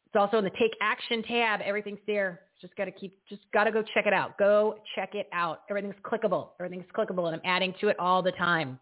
[0.06, 1.60] It's also in the Take Action tab.
[1.60, 2.40] Everything's there.
[2.60, 4.38] Just got to keep, just got to go check it out.
[4.38, 5.62] Go check it out.
[5.68, 6.50] Everything's clickable.
[6.58, 8.78] Everything's clickable, and I'm adding to it all the time.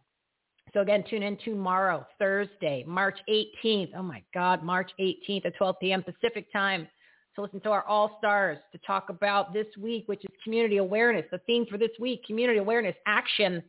[0.72, 3.90] So again, tune in tomorrow, Thursday, March 18th.
[3.96, 6.02] Oh my God, March 18th at 12 p.m.
[6.02, 6.86] Pacific time
[7.34, 11.24] to listen to our all-stars to talk about this week, which is community awareness.
[11.30, 13.62] The theme for this week, community awareness, action,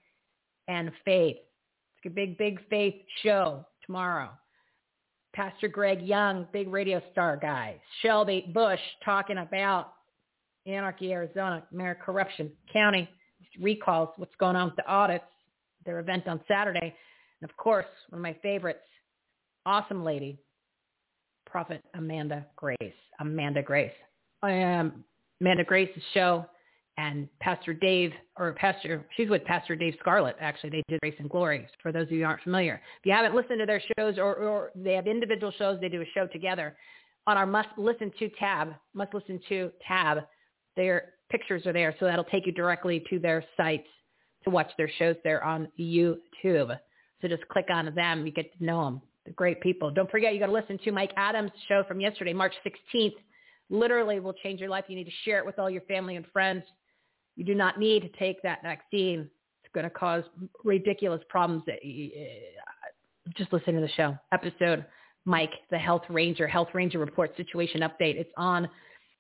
[0.67, 1.37] and faith.
[1.97, 4.29] It's a big, big faith show tomorrow.
[5.33, 7.81] Pastor Greg Young, big radio star guy.
[8.01, 9.93] Shelby Busch talking about
[10.65, 13.09] Anarchy, Arizona, Mayor Corruption County
[13.59, 15.25] recalls, what's going on with the audits,
[15.85, 16.95] their event on Saturday.
[17.41, 18.79] And of course, one of my favorites,
[19.65, 20.39] awesome lady,
[21.45, 22.77] Prophet Amanda Grace.
[23.19, 23.91] Amanda Grace.
[24.41, 25.03] I am
[25.41, 26.45] Amanda Grace's show
[26.97, 30.69] and Pastor Dave, or Pastor, she's with Pastor Dave Scarlett, actually.
[30.69, 32.81] They did Grace and Glory, for those of you who aren't familiar.
[32.99, 36.01] If you haven't listened to their shows or, or they have individual shows, they do
[36.01, 36.75] a show together.
[37.25, 40.19] On our must listen to tab, must listen to tab,
[40.75, 43.87] their pictures are there, so that'll take you directly to their sites
[44.43, 46.77] to watch their shows there on YouTube.
[47.21, 48.25] So just click on them.
[48.25, 49.01] You get to know them.
[49.25, 49.89] They're great people.
[49.89, 53.13] Don't forget, you got to listen to Mike Adams' show from yesterday, March 16th.
[53.69, 54.85] Literally will change your life.
[54.87, 56.63] You need to share it with all your family and friends.
[57.35, 59.29] You do not need to take that vaccine.
[59.63, 60.23] It's going to cause
[60.63, 61.63] ridiculous problems.
[61.67, 61.73] Uh,
[63.35, 64.85] just listen to the show episode.
[65.25, 68.15] Mike, the Health Ranger, Health Ranger Report Situation Update.
[68.15, 68.67] It's on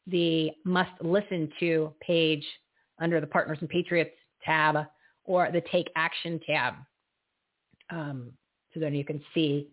[0.07, 2.45] the must listen to page
[2.99, 4.85] under the Partners and Patriots tab
[5.23, 6.75] or the Take Action tab.
[7.89, 8.31] Um,
[8.73, 9.69] so then you can see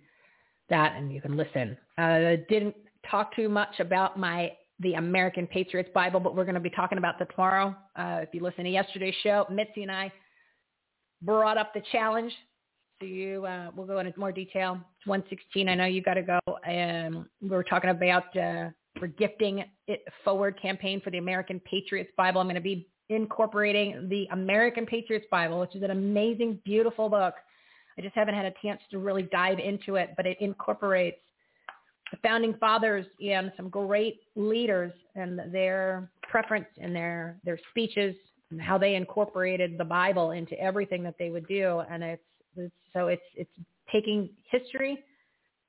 [0.68, 1.76] that and you can listen.
[1.98, 2.76] Uh, didn't
[3.10, 6.98] talk too much about my the American Patriots Bible, but we're going to be talking
[6.98, 7.76] about that tomorrow.
[7.96, 10.12] Uh, if you listen to yesterday's show, Mitzi and I
[11.22, 12.32] brought up the challenge.
[13.00, 14.78] So you, uh, we'll go into more detail.
[14.98, 15.68] It's 116.
[15.68, 16.38] I know you got to go.
[16.66, 22.10] Um, we were talking about uh, for gifting it forward campaign for the American Patriots
[22.16, 22.40] Bible.
[22.40, 27.34] I'm going to be incorporating the American Patriots Bible, which is an amazing, beautiful book.
[27.98, 31.18] I just haven't had a chance to really dive into it, but it incorporates
[32.22, 38.14] founding fathers and some great leaders and their preference and their their speeches
[38.50, 41.82] and how they incorporated the Bible into everything that they would do.
[41.90, 42.22] And it's,
[42.56, 43.50] it's so it's it's
[43.92, 45.04] taking history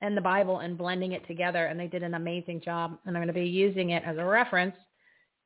[0.02, 1.66] and the Bible and blending it together.
[1.66, 2.98] And they did an amazing job.
[3.06, 4.76] And I'm going to be using it as a reference,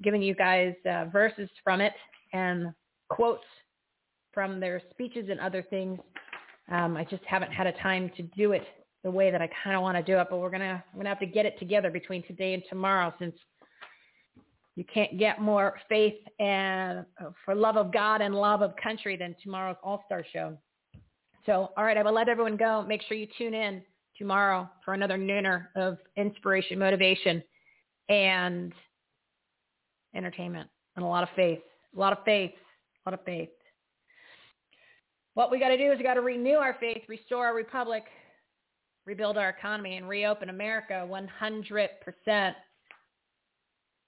[0.02, 1.94] giving you guys uh, verses from it
[2.34, 2.74] and
[3.10, 3.44] quotes
[4.34, 6.00] from their speeches and other things.
[6.72, 8.64] Um, I just haven't had a time to do it
[9.06, 11.10] the way that I kind of want to do it, but we're gonna I'm gonna
[11.10, 13.36] have to get it together between today and tomorrow since
[14.76, 19.16] you can't get more faith and uh, for love of God and love of country
[19.16, 20.58] than tomorrow's All Star show.
[21.46, 22.84] So, all right, I will let everyone go.
[22.88, 23.84] Make sure you tune in
[24.18, 27.44] tomorrow for another nooner of inspiration, motivation,
[28.10, 28.74] and
[30.16, 31.60] entertainment, and a lot of faith.
[31.96, 32.54] A lot of faith.
[33.06, 33.50] A lot of faith.
[35.36, 38.06] What we got to do is we got to renew our faith, restore our republic,
[39.06, 42.56] rebuild our economy, and reopen America 100%.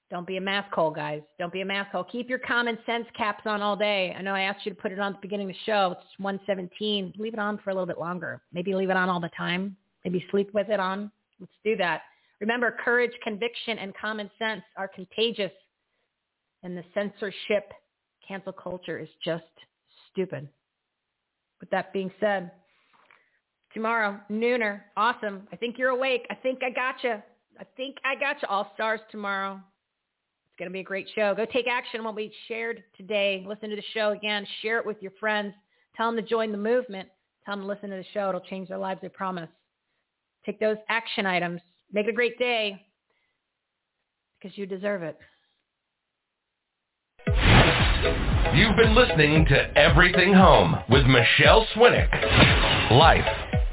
[0.10, 1.22] Don't be a mask hole, guys.
[1.38, 2.06] Don't be a mask hole.
[2.06, 4.16] Keep your common sense caps on all day.
[4.18, 5.98] I know I asked you to put it on at the beginning of the show.
[6.00, 7.14] It's 117.
[7.18, 8.42] Leave it on for a little bit longer.
[8.54, 9.76] Maybe leave it on all the time.
[10.06, 11.12] Maybe sleep with it on.
[11.40, 12.04] Let's do that.
[12.40, 15.52] Remember, courage, conviction, and common sense are contagious.
[16.64, 17.74] And the censorship
[18.26, 19.44] cancel culture is just
[20.12, 20.48] stupid.
[21.60, 22.52] With that being said,
[23.78, 25.48] tomorrow, nooner, awesome.
[25.54, 26.26] I think you're awake.
[26.32, 27.22] I think I got you.
[27.60, 28.48] I think I got you.
[28.50, 29.54] All stars tomorrow.
[29.54, 31.36] It's going to be a great show.
[31.36, 33.46] Go take action on what we shared today.
[33.48, 34.48] Listen to the show again.
[34.64, 35.54] Share it with your friends.
[35.96, 37.08] Tell them to join the movement.
[37.46, 38.30] Tell them to listen to the show.
[38.30, 39.50] It'll change their lives, I promise.
[40.44, 41.62] Take those action items.
[41.94, 42.84] Make it a great day
[44.42, 45.20] because you deserve it.
[48.56, 52.10] You've been listening to Everything Home with Michele Swinick.
[52.92, 53.26] Life,